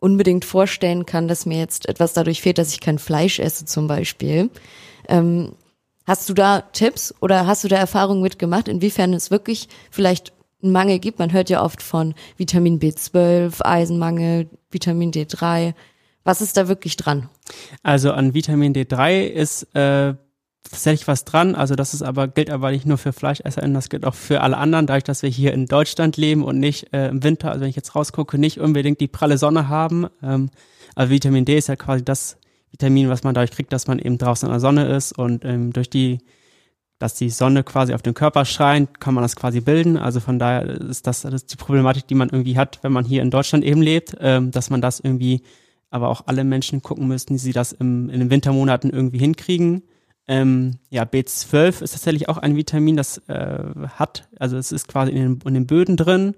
unbedingt 0.00 0.44
vorstellen 0.44 1.04
kann, 1.04 1.28
dass 1.28 1.44
mir 1.44 1.58
jetzt 1.58 1.88
etwas 1.88 2.12
dadurch 2.12 2.40
fehlt, 2.40 2.58
dass 2.58 2.72
ich 2.72 2.80
kein 2.80 2.98
Fleisch 2.98 3.40
esse 3.40 3.64
zum 3.64 3.88
Beispiel. 3.88 4.50
Ähm, 5.08 5.52
Hast 6.08 6.26
du 6.30 6.32
da 6.32 6.62
Tipps 6.62 7.14
oder 7.20 7.46
hast 7.46 7.64
du 7.64 7.68
da 7.68 7.76
Erfahrungen 7.76 8.22
mitgemacht, 8.22 8.66
inwiefern 8.66 9.12
es 9.12 9.30
wirklich 9.30 9.68
vielleicht 9.90 10.32
einen 10.62 10.72
Mangel 10.72 10.98
gibt? 10.98 11.18
Man 11.18 11.32
hört 11.32 11.50
ja 11.50 11.62
oft 11.62 11.82
von 11.82 12.14
Vitamin 12.36 12.80
B12, 12.80 13.64
Eisenmangel, 13.64 14.48
Vitamin 14.70 15.12
D3. 15.12 15.74
Was 16.24 16.40
ist 16.40 16.56
da 16.56 16.68
wirklich 16.68 16.96
dran? 16.96 17.28
Also 17.82 18.12
an 18.12 18.34
Vitamin 18.34 18.74
D3 18.74 19.26
ist 19.26 19.74
äh, 19.74 20.14
tatsächlich 20.70 21.08
was 21.08 21.24
dran. 21.24 21.54
Also 21.54 21.74
das 21.74 21.94
ist 21.94 22.02
aber 22.02 22.28
gilt 22.28 22.50
aber 22.50 22.70
nicht 22.70 22.86
nur 22.86 22.98
für 22.98 23.12
FleischesserInnen, 23.12 23.74
das 23.74 23.88
gilt 23.88 24.04
auch 24.04 24.14
für 24.14 24.40
alle 24.40 24.56
anderen, 24.56 24.86
dadurch, 24.86 25.04
dass 25.04 25.22
wir 25.22 25.30
hier 25.30 25.52
in 25.52 25.66
Deutschland 25.66 26.16
leben 26.16 26.44
und 26.44 26.58
nicht 26.58 26.92
äh, 26.92 27.08
im 27.08 27.22
Winter, 27.22 27.50
also 27.50 27.62
wenn 27.62 27.70
ich 27.70 27.76
jetzt 27.76 27.94
rausgucke, 27.94 28.38
nicht 28.38 28.58
unbedingt 28.58 29.00
die 29.00 29.08
pralle 29.08 29.38
Sonne 29.38 29.68
haben. 29.68 30.06
Ähm, 30.22 30.50
also 30.94 31.12
Vitamin 31.12 31.44
D 31.44 31.56
ist 31.56 31.68
ja 31.68 31.76
quasi 31.76 32.04
das 32.04 32.36
Vitamin, 32.70 33.08
was 33.08 33.22
man 33.22 33.34
dadurch 33.34 33.52
kriegt, 33.52 33.72
dass 33.72 33.86
man 33.86 33.98
eben 33.98 34.18
draußen 34.18 34.46
in 34.46 34.52
der 34.52 34.60
Sonne 34.60 34.86
ist 34.94 35.16
und 35.16 35.44
ähm, 35.44 35.72
durch 35.72 35.88
die, 35.88 36.18
dass 36.98 37.14
die 37.14 37.30
Sonne 37.30 37.62
quasi 37.62 37.94
auf 37.94 38.02
den 38.02 38.14
Körper 38.14 38.44
scheint, 38.44 39.00
kann 39.00 39.14
man 39.14 39.22
das 39.22 39.36
quasi 39.36 39.60
bilden. 39.60 39.96
Also 39.96 40.20
von 40.20 40.38
daher 40.38 40.66
ist 40.66 41.06
das, 41.06 41.22
das 41.22 41.34
ist 41.34 41.52
die 41.52 41.56
Problematik, 41.56 42.06
die 42.08 42.14
man 42.14 42.28
irgendwie 42.28 42.56
hat, 42.56 42.80
wenn 42.82 42.92
man 42.92 43.04
hier 43.04 43.22
in 43.22 43.30
Deutschland 43.30 43.64
eben 43.64 43.82
lebt, 43.82 44.16
ähm, 44.20 44.50
dass 44.50 44.70
man 44.70 44.80
das 44.80 45.00
irgendwie, 45.00 45.42
aber 45.90 46.08
auch 46.08 46.22
alle 46.26 46.44
Menschen 46.44 46.82
gucken 46.82 47.06
müssten, 47.06 47.34
die 47.34 47.38
sie 47.38 47.52
das 47.52 47.72
im, 47.72 48.10
in 48.10 48.18
den 48.18 48.30
Wintermonaten 48.30 48.90
irgendwie 48.90 49.18
hinkriegen. 49.18 49.82
Ähm, 50.26 50.78
ja, 50.90 51.04
B12 51.04 51.82
ist 51.82 51.92
tatsächlich 51.92 52.28
auch 52.28 52.36
ein 52.36 52.56
Vitamin, 52.56 52.96
das 52.96 53.18
äh, 53.28 53.64
hat, 53.94 54.28
also 54.38 54.56
es 54.56 54.72
ist 54.72 54.88
quasi 54.88 55.12
in 55.12 55.16
den, 55.16 55.38
in 55.46 55.54
den 55.54 55.66
Böden 55.66 55.96
drin 55.96 56.34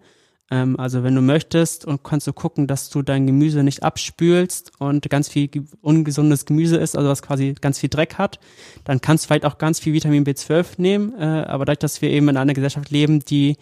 Ähm, 0.51 0.79
also 0.79 1.03
wenn 1.03 1.15
du 1.15 1.23
möchtest 1.23 1.85
und 1.85 2.03
kannst 2.03 2.27
du 2.27 2.33
gucken, 2.33 2.67
dass 2.67 2.91
du 2.91 3.03
dein 3.03 3.27
Gemüse 3.27 3.63
nicht 3.63 3.83
abspülst 3.83 4.73
und 4.79 5.09
ganz 5.09 5.29
viel 5.29 5.49
ungesundes 5.81 6.45
Gemüse 6.45 6.77
ist, 6.77 6.97
also 6.97 7.09
was 7.09 7.23
quasi 7.23 7.55
ganz 7.61 7.79
viel 7.79 7.89
Dreck 7.89 8.19
hat, 8.19 8.41
dann 8.85 9.01
kannst 9.01 9.25
du 9.25 9.29
vielleicht 9.29 9.45
auch 9.45 9.59
ganz 9.59 9.79
viel 9.79 9.93
Vitamin 9.93 10.25
B12 10.25 10.67
nehmen. 10.79 11.15
Äh, 11.19 11.25
aber 11.25 11.65
dadurch, 11.65 11.79
dass 11.79 12.03
wir 12.03 12.11
eben 12.11 12.29
in 12.29 12.37
einer 12.37 12.55
Gesellschaft 12.55 12.91
leben, 12.91 13.21
die 13.21 13.57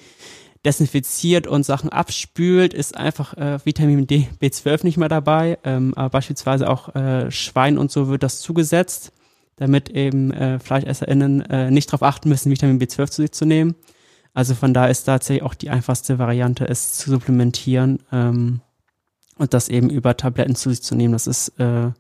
desinfiziert 0.65 1.47
und 1.47 1.65
Sachen 1.65 1.91
abspült, 1.91 2.75
ist 2.75 2.97
einfach 2.97 3.35
äh, 3.37 3.65
Vitamin 3.65 4.07
D, 4.07 4.29
B12 4.41 4.85
nicht 4.85 4.97
mehr 4.97 5.09
dabei. 5.09 5.59
Ähm, 5.65 5.95
aber 5.95 6.11
beispielsweise 6.11 6.69
auch 6.69 6.95
äh, 6.95 7.31
Schwein 7.31 7.79
und 7.79 7.93
so 7.93 8.09
wird 8.09 8.23
das 8.23 8.41
zugesetzt, 8.41 9.13
damit 9.57 9.91
eben 9.91 10.33
äh, 10.33 10.59
FleischesserInnen 10.59 11.43
äh, 11.43 11.71
nicht 11.71 11.89
darauf 11.89 12.03
achten 12.03 12.29
müssen, 12.29 12.51
Vitamin 12.51 12.81
B12 12.81 13.11
zu 13.11 13.23
sich 13.23 13.33
zu 13.33 13.45
nehmen. 13.45 13.77
Also 14.39 14.55
von 14.55 14.73
da 14.73 14.87
ist 14.87 15.03
tatsächlich 15.03 15.43
auch 15.43 15.55
die 15.55 15.69
einfachste 15.69 16.21
Variante, 16.21 16.69
es 16.69 16.93
zu 16.93 17.11
supplementieren 17.11 17.99
ähm, 18.13 18.61
und 19.37 19.53
das 19.53 19.69
eben 19.69 19.91
über 19.91 20.17
Tabletten 20.17 20.55
zu 20.55 20.71
sich 20.71 20.81
zu 20.81 20.95
nehmen. 20.95 21.13
Das 21.13 21.27
ist 21.27 21.49
äh, 21.59 21.91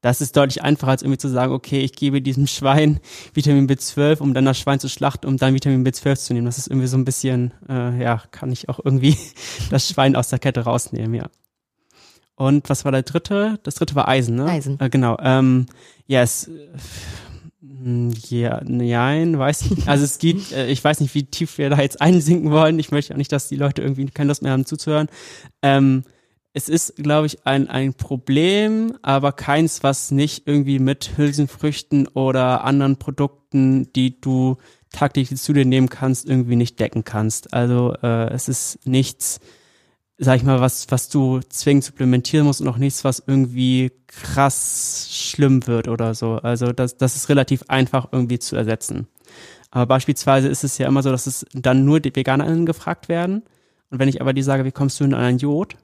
das 0.00 0.20
ist 0.20 0.36
deutlich 0.36 0.62
einfacher, 0.62 0.92
als 0.92 1.02
irgendwie 1.02 1.18
zu 1.18 1.26
sagen, 1.26 1.52
okay, 1.52 1.80
ich 1.80 1.94
gebe 1.94 2.22
diesem 2.22 2.46
Schwein 2.46 3.00
Vitamin 3.34 3.68
B12, 3.68 4.20
um 4.20 4.34
dann 4.34 4.44
das 4.44 4.60
Schwein 4.60 4.78
zu 4.78 4.88
schlachten, 4.88 5.26
um 5.26 5.36
dann 5.36 5.52
Vitamin 5.52 5.84
B12 5.84 6.14
zu 6.14 6.32
nehmen. 6.32 6.46
Das 6.46 6.58
ist 6.58 6.68
irgendwie 6.68 6.86
so 6.86 6.96
ein 6.96 7.04
bisschen, 7.04 7.52
äh, 7.68 8.00
ja, 8.00 8.22
kann 8.30 8.52
ich 8.52 8.68
auch 8.68 8.78
irgendwie 8.84 9.16
das 9.70 9.88
Schwein 9.88 10.14
aus 10.14 10.28
der 10.28 10.38
Kette 10.38 10.60
rausnehmen, 10.60 11.14
ja. 11.14 11.28
Und 12.36 12.70
was 12.70 12.84
war 12.84 12.92
der 12.92 13.02
dritte? 13.02 13.58
Das 13.64 13.74
dritte 13.74 13.96
war 13.96 14.06
Eisen, 14.06 14.36
ne? 14.36 14.44
Eisen. 14.44 14.78
Äh, 14.78 14.90
genau. 14.90 15.18
Ähm, 15.20 15.66
ja, 16.06 16.22
es, 16.22 16.48
ja, 17.62 18.62
nein, 18.64 19.38
weiß 19.38 19.62
ich 19.62 19.70
nicht. 19.70 19.88
Also 19.88 20.04
es 20.04 20.18
gibt, 20.18 20.52
äh, 20.52 20.68
ich 20.68 20.82
weiß 20.82 21.00
nicht, 21.00 21.14
wie 21.14 21.24
tief 21.24 21.58
wir 21.58 21.68
da 21.68 21.80
jetzt 21.80 22.00
einsinken 22.00 22.50
wollen. 22.50 22.78
Ich 22.78 22.90
möchte 22.90 23.12
auch 23.12 23.18
nicht, 23.18 23.32
dass 23.32 23.48
die 23.48 23.56
Leute 23.56 23.82
irgendwie 23.82 24.06
keine 24.06 24.28
Lust 24.28 24.42
mehr 24.42 24.52
haben 24.52 24.64
zuzuhören. 24.64 25.08
Ähm, 25.62 26.04
es 26.52 26.68
ist, 26.68 26.96
glaube 26.96 27.26
ich, 27.26 27.46
ein, 27.46 27.68
ein 27.68 27.94
Problem, 27.94 28.96
aber 29.02 29.32
keins, 29.32 29.82
was 29.82 30.10
nicht 30.10 30.46
irgendwie 30.46 30.78
mit 30.78 31.16
Hülsenfrüchten 31.16 32.08
oder 32.08 32.64
anderen 32.64 32.96
Produkten, 32.96 33.92
die 33.92 34.20
du 34.20 34.56
tagtäglich 34.90 35.40
zu 35.40 35.52
dir 35.52 35.64
nehmen 35.64 35.88
kannst, 35.88 36.28
irgendwie 36.28 36.56
nicht 36.56 36.80
decken 36.80 37.04
kannst. 37.04 37.52
Also 37.52 37.94
äh, 38.02 38.30
es 38.32 38.48
ist 38.48 38.84
nichts, 38.86 39.38
sag 40.22 40.36
ich 40.36 40.42
mal, 40.42 40.60
was, 40.60 40.86
was 40.90 41.08
du 41.08 41.40
zwingend 41.48 41.84
supplementieren 41.84 42.44
musst 42.44 42.60
und 42.60 42.68
auch 42.68 42.76
nichts, 42.76 43.04
was 43.04 43.22
irgendwie 43.26 43.90
krass 44.06 45.08
schlimm 45.10 45.66
wird 45.66 45.88
oder 45.88 46.14
so. 46.14 46.34
Also 46.34 46.72
das, 46.72 46.98
das 46.98 47.16
ist 47.16 47.30
relativ 47.30 47.64
einfach 47.68 48.08
irgendwie 48.12 48.38
zu 48.38 48.54
ersetzen. 48.54 49.08
Aber 49.70 49.86
beispielsweise 49.86 50.48
ist 50.48 50.62
es 50.62 50.76
ja 50.76 50.86
immer 50.86 51.02
so, 51.02 51.10
dass 51.10 51.26
es 51.26 51.46
dann 51.54 51.86
nur 51.86 52.00
die 52.00 52.14
VeganerInnen 52.14 52.66
gefragt 52.66 53.08
werden. 53.08 53.44
Und 53.88 53.98
wenn 53.98 54.10
ich 54.10 54.20
aber 54.20 54.34
die 54.34 54.42
sage, 54.42 54.66
wie 54.66 54.72
kommst 54.72 55.00
du 55.00 55.04
denn 55.04 55.14
an 55.14 55.24
ein 55.24 55.38
Jod? 55.38 55.76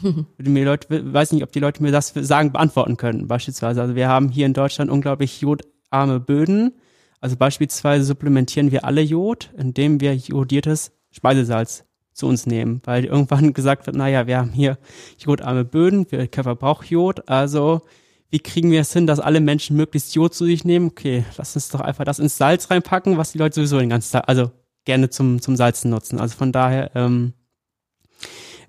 Mir 0.38 0.64
Leute, 0.64 1.12
weiß 1.12 1.32
nicht, 1.32 1.42
ob 1.42 1.50
die 1.50 1.60
Leute 1.60 1.82
mir 1.82 1.92
das 1.92 2.12
sagen, 2.14 2.52
beantworten 2.52 2.96
können, 2.96 3.26
beispielsweise. 3.26 3.80
Also 3.80 3.94
wir 3.96 4.08
haben 4.08 4.28
hier 4.28 4.46
in 4.46 4.52
Deutschland 4.52 4.90
unglaublich 4.90 5.40
jodarme 5.40 6.20
Böden. 6.20 6.74
Also 7.20 7.36
beispielsweise 7.36 8.04
supplementieren 8.04 8.70
wir 8.70 8.84
alle 8.84 9.00
Jod, 9.00 9.50
indem 9.56 10.00
wir 10.00 10.14
jodiertes 10.14 10.92
Speisesalz 11.10 11.84
zu 12.14 12.26
uns 12.26 12.46
nehmen, 12.46 12.80
weil 12.84 13.04
irgendwann 13.04 13.52
gesagt 13.54 13.86
wird, 13.86 13.96
naja, 13.96 14.26
wir 14.26 14.38
haben 14.38 14.52
hier 14.52 14.78
jodarme 15.18 15.64
Böden, 15.64 16.06
der 16.08 16.28
Körper 16.28 16.54
braucht 16.54 16.86
Jod, 16.86 17.28
also 17.28 17.82
wie 18.30 18.40
kriegen 18.40 18.70
wir 18.70 18.80
es 18.80 18.92
hin, 18.92 19.06
dass 19.06 19.20
alle 19.20 19.40
Menschen 19.40 19.76
möglichst 19.76 20.14
Jod 20.14 20.34
zu 20.34 20.44
sich 20.44 20.64
nehmen? 20.64 20.88
Okay, 20.88 21.24
lass 21.36 21.54
uns 21.54 21.68
doch 21.68 21.80
einfach 21.80 22.04
das 22.04 22.18
ins 22.18 22.36
Salz 22.36 22.70
reinpacken, 22.70 23.16
was 23.16 23.32
die 23.32 23.38
Leute 23.38 23.54
sowieso 23.54 23.78
den 23.78 23.90
ganzen 23.90 24.12
Tag, 24.12 24.24
also 24.26 24.50
gerne 24.84 25.10
zum, 25.10 25.40
zum 25.40 25.56
Salzen 25.56 25.90
nutzen. 25.90 26.18
Also 26.18 26.36
von 26.36 26.50
daher, 26.50 26.90
ähm, 26.94 27.34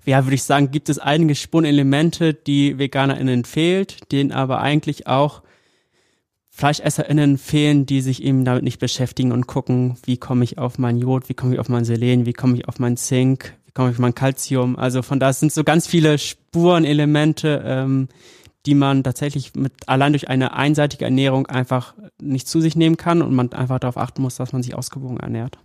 ja, 0.04 0.24
würde 0.24 0.36
ich 0.36 0.44
sagen, 0.44 0.70
gibt 0.70 0.88
es 0.88 1.00
einige 1.00 1.34
Spurenelemente, 1.34 2.32
die 2.32 2.78
VeganerInnen 2.78 3.44
fehlt, 3.44 4.12
denen 4.12 4.30
aber 4.30 4.60
eigentlich 4.60 5.08
auch 5.08 5.42
FleischesserInnen 6.56 7.36
fehlen, 7.36 7.84
die 7.84 8.00
sich 8.00 8.22
eben 8.22 8.46
damit 8.46 8.64
nicht 8.64 8.78
beschäftigen 8.78 9.30
und 9.30 9.46
gucken, 9.46 9.98
wie 10.06 10.16
komme 10.16 10.42
ich 10.42 10.56
auf 10.56 10.78
mein 10.78 10.96
Jod, 10.96 11.28
wie 11.28 11.34
komme 11.34 11.52
ich 11.52 11.60
auf 11.60 11.68
mein 11.68 11.84
Selen, 11.84 12.24
wie 12.24 12.32
komme 12.32 12.56
ich 12.56 12.66
auf 12.66 12.78
mein 12.78 12.96
Zink, 12.96 13.52
wie 13.66 13.72
komme 13.72 13.90
ich 13.90 13.96
auf 13.96 14.00
mein 14.00 14.14
Calcium. 14.14 14.78
Also 14.78 15.02
von 15.02 15.20
da 15.20 15.34
sind 15.34 15.52
so 15.52 15.64
ganz 15.64 15.86
viele 15.86 16.16
Spurenelemente, 16.16 17.62
ähm, 17.62 18.08
die 18.64 18.74
man 18.74 19.04
tatsächlich 19.04 19.54
mit 19.54 19.86
allein 19.86 20.14
durch 20.14 20.30
eine 20.30 20.54
einseitige 20.54 21.04
Ernährung 21.04 21.46
einfach 21.46 21.94
nicht 22.22 22.48
zu 22.48 22.62
sich 22.62 22.74
nehmen 22.74 22.96
kann 22.96 23.20
und 23.20 23.34
man 23.34 23.52
einfach 23.52 23.78
darauf 23.78 23.98
achten 23.98 24.22
muss, 24.22 24.36
dass 24.36 24.54
man 24.54 24.62
sich 24.62 24.74
ausgewogen 24.74 25.20
ernährt. 25.20 25.58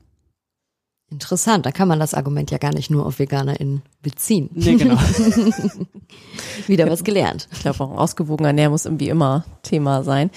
Interessant, 1.12 1.66
da 1.66 1.72
kann 1.72 1.90
man 1.90 2.00
das 2.00 2.14
Argument 2.14 2.52
ja 2.52 2.58
gar 2.58 2.74
nicht 2.74 2.90
nur 2.90 3.06
auf 3.06 3.20
VeganerInnen 3.20 3.82
beziehen. 4.02 4.50
Nee, 4.54 4.78
genau. 4.78 4.96
Wieder 6.68 6.90
was 6.90 7.04
gelernt. 7.04 7.50
Ich 7.52 7.60
glaube 7.60 7.84
auch 7.84 7.98
ausgewogen 7.98 8.46
ernähren 8.46 8.72
muss 8.72 8.86
irgendwie 8.86 9.10
immer 9.10 9.44
Thema 9.62 10.04
sein. 10.04 10.32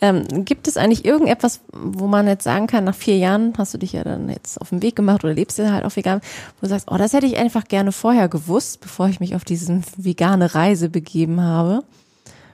Ähm, 0.00 0.44
gibt 0.44 0.68
es 0.68 0.76
eigentlich 0.76 1.04
irgendetwas, 1.04 1.60
wo 1.72 2.06
man 2.06 2.28
jetzt 2.28 2.44
sagen 2.44 2.68
kann, 2.68 2.84
nach 2.84 2.94
vier 2.94 3.18
Jahren 3.18 3.52
hast 3.58 3.74
du 3.74 3.78
dich 3.78 3.94
ja 3.94 4.04
dann 4.04 4.28
jetzt 4.28 4.60
auf 4.60 4.68
den 4.68 4.80
Weg 4.80 4.94
gemacht 4.94 5.24
oder 5.24 5.34
lebst 5.34 5.58
du 5.58 5.72
halt 5.72 5.84
auch 5.84 5.96
vegan, 5.96 6.20
wo 6.60 6.66
du 6.66 6.68
sagst, 6.68 6.88
oh, 6.88 6.96
das 6.96 7.14
hätte 7.14 7.26
ich 7.26 7.38
einfach 7.38 7.64
gerne 7.64 7.90
vorher 7.90 8.28
gewusst, 8.28 8.80
bevor 8.80 9.08
ich 9.08 9.18
mich 9.18 9.34
auf 9.34 9.44
diese 9.44 9.82
vegane 9.96 10.54
Reise 10.54 10.88
begeben 10.88 11.40
habe, 11.40 11.82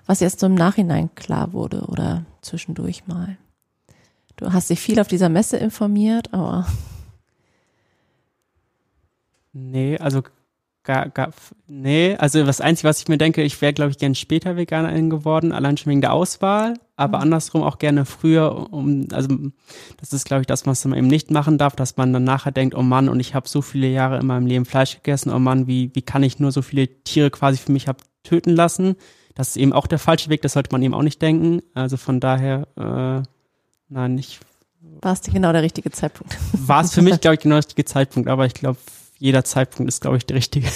was 0.07 0.21
jetzt 0.21 0.41
so 0.41 0.47
im 0.47 0.55
Nachhinein 0.55 1.11
klar 1.17 1.53
wurde 1.53 1.83
oder 1.83 2.25
zwischendurch 2.41 3.07
mal. 3.07 3.37
Du 4.37 4.55
hast 4.55 4.71
dich 4.71 4.81
viel 4.81 5.01
auf 5.01 5.09
dieser 5.09 5.29
Messe 5.29 5.59
informiert, 5.59 6.33
aber 6.33 6.67
Nee, 9.53 9.99
also 9.99 10.23
gar, 10.89 11.11
gar, 11.11 11.31
nee, 11.67 12.17
also 12.17 12.45
das 12.45 12.63
Einzige, 12.63 12.89
was 12.89 13.01
ich 13.01 13.09
mir 13.09 13.19
denke, 13.19 13.43
ich 13.43 13.61
wäre, 13.61 13.75
glaube 13.75 13.91
ich, 13.91 13.99
gern 13.99 14.15
später 14.15 14.57
Veganerin 14.57 15.11
geworden, 15.11 15.53
allein 15.53 15.77
schon 15.77 15.91
wegen 15.91 16.01
der 16.01 16.15
Auswahl, 16.15 16.75
aber 16.97 17.19
mhm. 17.19 17.25
andersrum 17.25 17.63
auch 17.63 17.79
gerne 17.79 18.07
früher, 18.07 18.73
um, 18.73 19.07
also 19.13 19.29
das 19.99 20.15
ist, 20.15 20.25
glaube 20.25 20.41
ich, 20.41 20.47
das, 20.47 20.67
was 20.67 20.85
man 20.87 20.99
eben 20.99 21.07
nicht 21.07 21.31
machen 21.31 21.59
darf, 21.59 21.77
dass 21.77 21.99
man 21.99 22.15
dann 22.15 22.25
nachher 22.25 22.53
denkt, 22.53 22.75
oh 22.75 22.83
Mann, 22.83 23.11
und 23.11 23.21
ich 23.21 23.35
habe 23.35 23.47
so 23.47 23.61
viele 23.61 23.89
Jahre 23.89 24.19
in 24.19 24.27
meinem 24.27 24.47
Leben 24.47 24.65
Fleisch 24.65 24.95
gegessen, 24.95 25.31
oh 25.31 25.39
Mann, 25.39 25.67
wie, 25.67 25.91
wie 25.95 26.03
kann 26.03 26.23
ich 26.23 26.39
nur 26.39 26.53
so 26.53 26.63
viele 26.63 26.89
Tiere 27.05 27.31
quasi 27.31 27.59
für 27.59 27.73
mich 27.73 27.87
hab 27.87 28.03
töten 28.23 28.51
lassen? 28.51 28.97
Das 29.35 29.51
ist 29.51 29.57
eben 29.57 29.75
auch 29.75 29.87
der 29.87 29.99
falsche 29.99 30.31
Weg, 30.31 30.41
das 30.41 30.55
sollte 30.55 30.71
man 30.73 30.83
eben 30.83 30.95
auch 30.95 31.03
nicht 31.03 31.21
denken. 31.21 31.61
Also 31.75 31.99
von 31.99 32.19
daher, 32.19 32.67
äh, 32.77 33.29
nein, 33.89 34.17
ich. 34.17 34.41
War 35.03 35.13
es 35.13 35.21
genau 35.21 35.53
der 35.53 35.63
richtige 35.63 35.91
Zeitpunkt? 35.91 36.37
War 36.53 36.83
es 36.83 36.95
für 36.95 37.03
mich, 37.03 37.21
glaube 37.21 37.35
ich, 37.35 37.41
genau 37.41 37.57
der 37.57 37.65
richtige 37.65 37.85
Zeitpunkt, 37.85 38.29
aber 38.29 38.47
ich 38.47 38.55
glaube, 38.55 38.79
jeder 39.19 39.45
Zeitpunkt 39.45 39.89
ist, 39.89 40.01
glaube 40.01 40.17
ich, 40.17 40.27
der 40.27 40.37
richtige. 40.37 40.69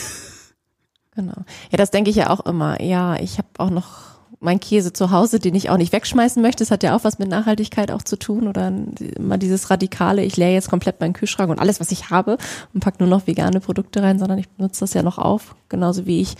Genau. 1.14 1.44
Ja, 1.70 1.76
das 1.76 1.90
denke 1.90 2.09
ich 2.09 2.16
ja 2.16 2.31
auch 2.31 2.40
immer. 2.46 2.81
Ja, 2.81 3.16
ich 3.16 3.37
habe 3.37 3.48
auch 3.59 3.68
noch 3.68 4.12
mein 4.40 4.61
Käse 4.61 4.92
zu 4.92 5.11
Hause, 5.11 5.38
den 5.38 5.55
ich 5.55 5.70
auch 5.70 5.76
nicht 5.76 5.92
wegschmeißen 5.92 6.42
möchte. 6.42 6.64
Das 6.64 6.70
hat 6.70 6.83
ja 6.83 6.96
auch 6.96 7.05
was 7.05 7.18
mit 7.18 7.28
Nachhaltigkeit 7.28 7.90
auch 7.90 8.02
zu 8.02 8.18
tun 8.18 8.48
oder 8.48 8.72
immer 9.16 9.38
dieses 9.38 9.70
radikale, 9.70 10.24
ich 10.24 10.37
leere 10.37 10.52
jetzt 10.52 10.70
komplett 10.70 11.00
meinen 11.00 11.12
Kühlschrank 11.12 11.50
und 11.50 11.61
alles, 11.61 11.81
was 11.81 11.92
ich 11.92 12.11
habe 12.11 12.38
und 12.74 12.81
pack 12.81 12.98
nur 12.98 13.09
noch 13.09 13.26
vegane 13.26 13.61
Produkte 13.61 14.02
rein, 14.02 14.18
sondern 14.18 14.38
ich 14.38 14.48
benutze 14.48 14.81
das 14.81 14.94
ja 14.94 15.02
noch 15.02 15.18
auf. 15.18 15.55
Genauso 15.68 16.07
wie 16.07 16.20
ich 16.20 16.35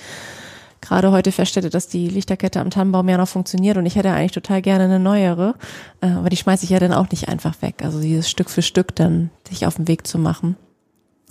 gerade 0.81 1.13
heute 1.13 1.31
feststelle, 1.33 1.71
dass 1.71 1.87
die 1.87 2.09
Lichterkette 2.09 2.59
am 2.59 2.71
Tannenbaum 2.71 3.09
ja 3.09 3.17
noch 3.17 3.29
funktioniert 3.29 3.77
und 3.77 3.87
ich 3.87 3.95
hätte 3.95 4.11
eigentlich 4.11 4.33
total 4.33 4.63
gerne 4.63 4.85
eine 4.85 4.99
neuere. 4.99 5.55
Äh, 6.01 6.09
aber 6.09 6.29
die 6.29 6.37
schmeiße 6.37 6.65
ich 6.65 6.71
ja 6.71 6.81
dann 6.81 6.93
auch 6.93 7.09
nicht 7.11 7.29
einfach 7.29 7.63
weg. 7.63 7.83
Also 7.85 8.01
dieses 8.01 8.29
Stück 8.29 8.51
für 8.51 8.63
Stück 8.63 8.97
dann 8.97 9.31
sich 9.49 9.67
auf 9.67 9.77
den 9.77 9.87
Weg 9.87 10.07
zu 10.07 10.19
machen. 10.19 10.57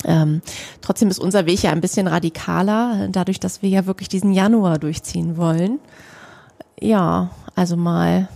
Ähm, 0.05 0.41
trotzdem 0.81 1.09
ist 1.09 1.19
unser 1.19 1.45
Weg 1.45 1.63
ja 1.63 1.71
ein 1.71 1.81
bisschen 1.81 2.07
radikaler, 2.07 3.07
dadurch, 3.09 3.39
dass 3.39 3.61
wir 3.61 3.69
ja 3.69 3.85
wirklich 3.85 4.09
diesen 4.09 4.33
Januar 4.33 4.79
durchziehen 4.79 5.37
wollen. 5.37 5.79
Ja, 6.79 7.31
also 7.55 7.77
mal 7.77 8.27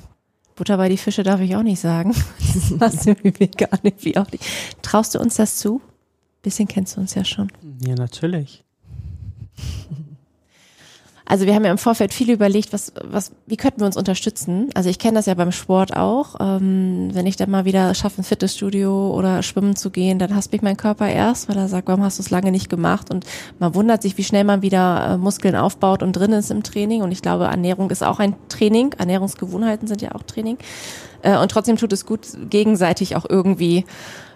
Butter 0.56 0.78
bei 0.78 0.90
die 0.90 0.98
Fische 0.98 1.24
darf 1.24 1.42
ich 1.42 1.56
auch 1.56 1.64
nicht 1.64 1.80
sagen. 1.80 2.14
Das 2.80 3.06
ist 3.06 3.24
wie 3.24 3.48
gar 3.48 3.80
nicht, 3.84 4.06
wie 4.06 4.18
auch 4.18 4.32
nicht. 4.32 4.46
Traust 4.82 5.14
du 5.16 5.20
uns 5.20 5.36
das 5.36 5.58
zu? 5.58 5.82
Bisschen 6.42 6.68
kennst 6.68 6.96
du 6.96 7.02
uns 7.02 7.14
ja 7.16 7.26
schon. 7.26 7.52
Ja, 7.86 7.96
natürlich. 7.96 8.64
Also 11.28 11.48
wir 11.48 11.56
haben 11.56 11.66
ja 11.66 11.72
im 11.72 11.80
Vorfeld 11.80 12.14
viel 12.14 12.30
überlegt, 12.30 12.72
was, 12.72 12.94
was, 13.04 13.32
wie 13.48 13.58
könnten 13.58 13.80
wir 13.80 13.88
uns 13.88 13.98
unterstützen? 13.98 14.70
Also 14.76 14.90
ich 14.90 15.00
kenne 15.00 15.16
das 15.16 15.26
ja 15.26 15.34
beim 15.34 15.52
Sport 15.52 15.96
auch. 15.96 16.36
Ähm, 16.40 17.10
wenn 17.14 17.26
ich 17.26 17.36
dann 17.36 17.50
mal 17.50 17.66
wieder 17.66 17.96
schaffe, 17.96 18.22
ein 18.22 18.24
Fitnessstudio 18.24 19.12
oder 19.12 19.42
schwimmen 19.42 19.76
zu 19.76 19.90
gehen, 19.90 20.20
dann 20.20 20.36
hasst 20.36 20.52
mich 20.52 20.62
mein 20.62 20.78
Körper 20.78 21.10
erst, 21.10 21.50
weil 21.50 21.58
er 21.58 21.68
sagt, 21.68 21.88
warum 21.88 22.04
hast 22.04 22.20
du 22.20 22.22
es 22.22 22.30
lange 22.30 22.52
nicht 22.52 22.70
gemacht? 22.70 23.10
Und 23.10 23.26
man 23.58 23.74
wundert 23.74 24.04
sich, 24.04 24.18
wie 24.20 24.24
schnell 24.24 24.44
man 24.44 24.62
wieder 24.62 25.14
äh, 25.14 25.18
Muskeln 25.18 25.56
aufbaut 25.56 26.04
und 26.04 26.14
drin 26.14 26.32
ist 26.32 26.52
im 26.52 26.62
Training. 26.62 27.02
Und 27.02 27.12
ich 27.12 27.24
glaube, 27.24 27.46
Ernährung 27.46 27.90
ist 27.90 28.04
auch 28.04 28.20
ein 28.20 28.36
Training. 28.48 28.94
Ernährungsgewohnheiten 28.96 29.88
sind 29.88 30.04
ja 30.04 30.14
auch 30.14 30.22
Training. 30.22 30.60
Äh, 31.24 31.38
und 31.40 31.50
trotzdem 31.50 31.78
tut 31.78 31.92
es 31.92 32.06
gut, 32.06 32.28
gegenseitig 32.52 33.16
auch 33.16 33.26
irgendwie 33.28 33.86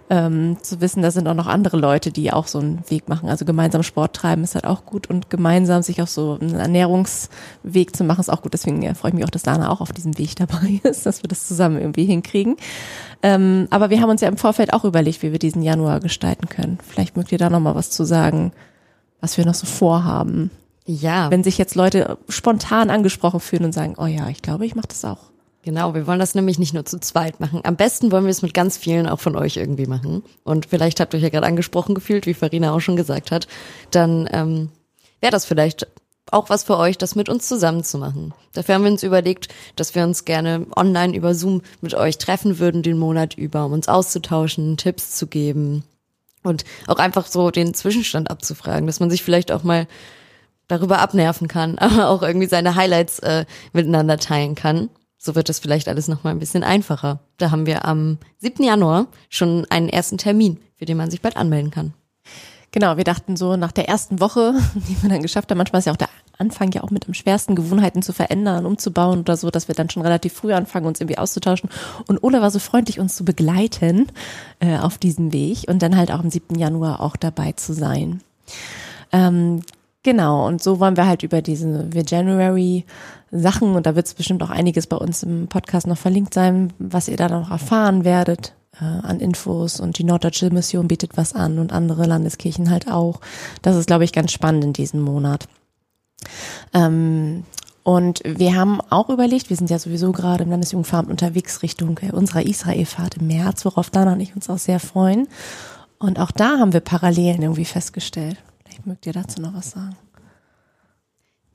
ähm, 0.10 0.58
zu 0.62 0.82
wissen, 0.82 1.04
da 1.04 1.12
sind 1.12 1.28
auch 1.28 1.36
noch 1.36 1.46
andere 1.46 1.78
Leute, 1.78 2.12
die 2.12 2.34
auch 2.34 2.48
so 2.48 2.60
einen 2.60 2.84
Weg 2.90 3.08
machen. 3.08 3.30
Also 3.30 3.46
gemeinsam 3.46 3.84
Sport 3.84 4.16
treiben 4.16 4.44
ist 4.44 4.56
halt 4.56 4.66
auch 4.66 4.86
gut 4.86 5.08
und 5.08 5.30
gemeinsam 5.30 5.84
sich 5.84 6.02
auf 6.02 6.10
so 6.10 6.38
einen 6.42 6.56
Ernährungsweg 6.56 7.96
zu 7.96 8.04
machen 8.04 8.22
ist 8.22 8.30
auch 8.30 8.42
gut. 8.42 8.54
Deswegen 8.54 8.84
freue 8.96 9.10
ich 9.12 9.16
mich 9.16 9.24
auch, 9.24 9.30
dass 9.30 9.44
Dana 9.44 9.70
auch 9.70 9.82
auf 9.82 9.92
diesem 9.92 10.18
Weg 10.18 10.36
dabei 10.36 10.80
ist, 10.84 11.06
dass 11.06 11.22
wir 11.24 11.28
das 11.28 11.48
zusammen 11.48 11.78
irgendwie 11.80 12.06
hinkriegen. 12.06 12.58
Ähm, 13.22 13.68
aber 13.70 13.92
wir 13.92 14.02
haben 14.02 14.10
uns 14.10 14.22
ja 14.22 14.28
im 14.28 14.38
Vorfeld 14.38 14.74
auch 14.74 14.84
überlegt, 14.84 15.22
wie 15.22 15.32
wir 15.32 15.40
diesen 15.40 15.62
Januar 15.62 16.00
gestalten 16.00 16.50
können. 16.50 16.80
Vielleicht 16.88 17.16
mögt 17.16 17.32
ihr 17.32 17.38
da 17.38 17.50
noch 17.52 17.60
mal 17.60 17.76
was 17.76 17.92
zu 17.92 18.04
sagen, 18.04 18.52
was 19.22 19.38
wir 19.38 19.46
noch 19.46 19.54
so 19.54 19.68
vorhaben. 19.68 20.50
Ja, 20.86 21.30
Wenn 21.30 21.44
sich 21.44 21.60
jetzt 21.60 21.76
Leute 21.76 22.18
spontan 22.30 22.90
angesprochen 22.90 23.40
fühlen 23.40 23.66
und 23.66 23.74
sagen, 23.74 23.94
oh 24.00 24.08
ja, 24.08 24.28
ich 24.30 24.42
glaube, 24.42 24.66
ich 24.66 24.74
mache 24.74 24.88
das 24.88 25.06
auch. 25.06 25.29
Genau. 25.64 25.94
Wir 25.94 26.08
wollen 26.08 26.20
das 26.20 26.36
nämlich 26.36 26.60
nicht 26.60 26.74
nur 26.74 26.86
zu 26.86 27.00
zweit 27.00 27.40
machen. 27.40 27.62
Am 27.64 27.76
besten 27.76 28.12
wollen 28.12 28.26
wir 28.26 28.32
es 28.32 28.42
mit 28.42 28.54
ganz 28.54 28.78
vielen 28.78 29.08
auch 29.08 29.20
von 29.20 29.36
euch 29.36 29.58
irgendwie 29.58 29.88
machen. 29.88 30.24
Und 30.44 30.66
vielleicht 30.66 31.00
habt 31.00 31.14
ihr 31.14 31.18
euch 31.18 31.24
ja 31.24 31.30
gerade 31.30 31.48
angesprochen 31.48 31.96
gefühlt, 31.96 32.26
wie 32.26 32.34
Farina 32.34 32.74
auch 32.74 32.80
schon 32.80 32.96
gesagt 32.96 33.32
hat. 33.32 33.48
Dann 33.92 34.30
ähm, 34.32 34.70
wäre 35.22 35.32
das 35.32 35.46
vielleicht 35.46 35.88
auch 36.32 36.50
was 36.50 36.64
für 36.64 36.78
euch, 36.78 36.98
das 36.98 37.16
mit 37.16 37.30
uns 37.30 37.48
zusammen 37.48 37.84
zu 37.84 37.98
machen. 37.98 38.34
Dafür 38.54 38.76
haben 38.76 38.84
wir 38.84 38.92
uns 38.92 39.04
überlegt, 39.04 39.48
dass 39.76 39.96
wir 39.96 40.04
uns 40.04 40.26
gerne 40.26 40.66
online 40.76 41.16
über 41.16 41.34
Zoom 41.34 41.62
mit 41.82 41.96
euch 41.96 42.18
treffen 42.18 42.60
würden 42.60 42.84
den 42.84 42.98
Monat 42.98 43.34
über, 43.36 43.66
um 43.66 43.74
uns 43.74 43.88
auszutauschen, 43.88 44.78
Tipps 44.78 45.16
zu 45.16 45.28
geben 45.28 45.84
und 46.44 46.66
auch 46.88 46.98
einfach 46.98 47.28
so 47.28 47.52
den 47.52 47.74
Zwischenstand 47.74 48.30
abzufragen, 48.30 48.88
dass 48.88 49.00
man 49.00 49.10
sich 49.10 49.24
vielleicht 49.24 49.52
auch 49.52 49.64
mal 49.64 49.88
darüber 50.68 51.00
abnerven 51.00 51.48
kann, 51.48 51.78
aber 51.80 52.10
auch 52.10 52.22
irgendwie 52.22 52.48
seine 52.48 52.76
Highlights 52.76 53.20
äh, 53.20 53.46
miteinander 53.74 54.18
teilen 54.18 54.56
kann. 54.56 54.90
So 55.22 55.36
wird 55.36 55.50
das 55.50 55.60
vielleicht 55.60 55.90
alles 55.90 56.08
nochmal 56.08 56.34
ein 56.34 56.40
bisschen 56.40 56.64
einfacher. 56.64 57.20
Da 57.38 57.52
haben 57.52 57.66
wir 57.66 57.84
am 57.84 58.18
7. 58.38 58.64
Januar 58.64 59.08
schon 59.30 59.68
einen 59.70 59.90
ersten 59.90 60.18
Termin, 60.18 60.60
für 60.78 60.86
den 60.86 60.96
man 60.96 61.12
sich 61.12 61.22
bald 61.22 61.36
anmelden 61.36 61.72
kann. 61.72 61.94
Genau, 62.72 62.96
wir 62.96 63.04
dachten 63.04 63.36
so 63.36 63.58
nach 63.58 63.74
der 63.74 63.90
ersten 63.90 64.22
Woche, 64.22 64.54
die 64.76 65.02
wir 65.04 65.10
dann 65.10 65.22
geschafft 65.22 65.52
haben, 65.52 65.58
manchmal 65.58 65.80
ist 65.80 65.86
ja 65.86 65.92
auch 65.92 65.98
der 65.98 66.10
Anfang 66.38 66.72
ja 66.72 66.84
auch 66.84 66.90
mit 66.90 67.06
am 67.06 67.14
schwersten, 67.14 67.54
Gewohnheiten 67.56 68.02
zu 68.02 68.14
verändern, 68.14 68.66
umzubauen 68.66 69.20
oder 69.20 69.36
so, 69.36 69.50
dass 69.52 69.68
wir 69.68 69.76
dann 69.76 69.90
schon 69.90 70.04
relativ 70.04 70.32
früh 70.32 70.54
anfangen, 70.54 70.86
uns 70.86 71.02
irgendwie 71.02 71.18
auszutauschen. 71.18 71.70
Und 72.08 72.24
Ola 72.24 72.42
war 72.42 72.50
so 72.50 72.60
freundlich, 72.60 73.02
uns 73.02 73.14
zu 73.18 73.26
begleiten 73.26 74.10
äh, 74.60 74.78
auf 74.78 74.98
diesem 74.98 75.34
Weg 75.34 75.66
und 75.68 75.82
dann 75.82 75.98
halt 75.98 76.12
auch 76.12 76.20
am 76.20 76.30
7. 76.30 76.58
Januar 76.58 77.02
auch 77.02 77.18
dabei 77.18 77.52
zu 77.52 77.74
sein. 77.74 78.22
Ähm, 79.12 79.64
genau, 80.04 80.48
und 80.48 80.62
so 80.62 80.80
wollen 80.80 80.98
wir 80.98 81.08
halt 81.08 81.24
über 81.24 81.42
diese 81.42 81.90
January 81.94 82.86
Sachen, 83.32 83.76
und 83.76 83.86
da 83.86 83.96
wird 83.96 84.08
es 84.08 84.14
bestimmt 84.14 84.42
auch 84.44 84.50
einiges 84.50 84.88
bei 84.88 84.98
uns 84.98 85.24
im 85.24 85.48
Podcast 85.48 85.88
noch 85.88 85.98
verlinkt 85.98 86.34
sein, 86.34 86.74
was 86.80 87.08
ihr 87.08 87.18
da 87.18 87.30
noch 87.30 87.52
erfahren 87.52 88.04
werdet 88.04 88.54
äh, 88.82 88.86
an 88.86 89.20
Infos 89.20 89.80
und 89.80 89.98
die 89.98 90.04
Norddeutsche 90.04 90.50
Mission 90.50 90.88
bietet 90.88 91.16
was 91.16 91.34
an 91.34 91.60
und 91.60 91.72
andere 91.72 92.06
Landeskirchen 92.06 92.70
halt 92.70 92.90
auch. 92.90 93.22
Das 93.62 93.76
ist, 93.76 93.88
glaube 93.88 94.04
ich, 94.04 94.14
ganz 94.14 94.32
spannend 94.32 94.64
in 94.64 94.74
diesem 94.74 95.02
Monat. 95.02 95.48
Ähm, 96.74 97.44
und 97.84 98.22
wir 98.26 98.56
haben 98.56 98.82
auch 98.90 99.10
überlegt, 99.10 99.50
wir 99.50 99.58
sind 99.58 99.70
ja 99.70 99.80
sowieso 99.80 100.12
gerade 100.12 100.44
im 100.44 100.50
Landesjugendveramt 100.50 101.10
unterwegs 101.10 101.64
Richtung 101.64 101.98
äh, 102.02 102.12
unserer 102.12 102.46
Israelfahrt 102.46 103.18
im 103.18 103.28
März, 103.28 103.66
worauf 103.66 103.90
Dana 103.90 104.14
und 104.14 104.20
ich 104.22 104.36
uns 104.36 104.50
auch 104.50 104.58
sehr 104.58 104.80
freuen. 104.80 105.28
Und 105.98 106.20
auch 106.20 106.32
da 106.32 106.60
haben 106.60 106.74
wir 106.74 106.82
Parallelen 106.82 107.42
irgendwie 107.42 107.66
festgestellt. 107.66 108.38
Vielleicht 108.80 108.86
mögt 108.86 109.06
ihr 109.06 109.14
dazu 109.14 109.42
noch 109.42 109.54
was 109.54 109.72
sagen. 109.72 109.98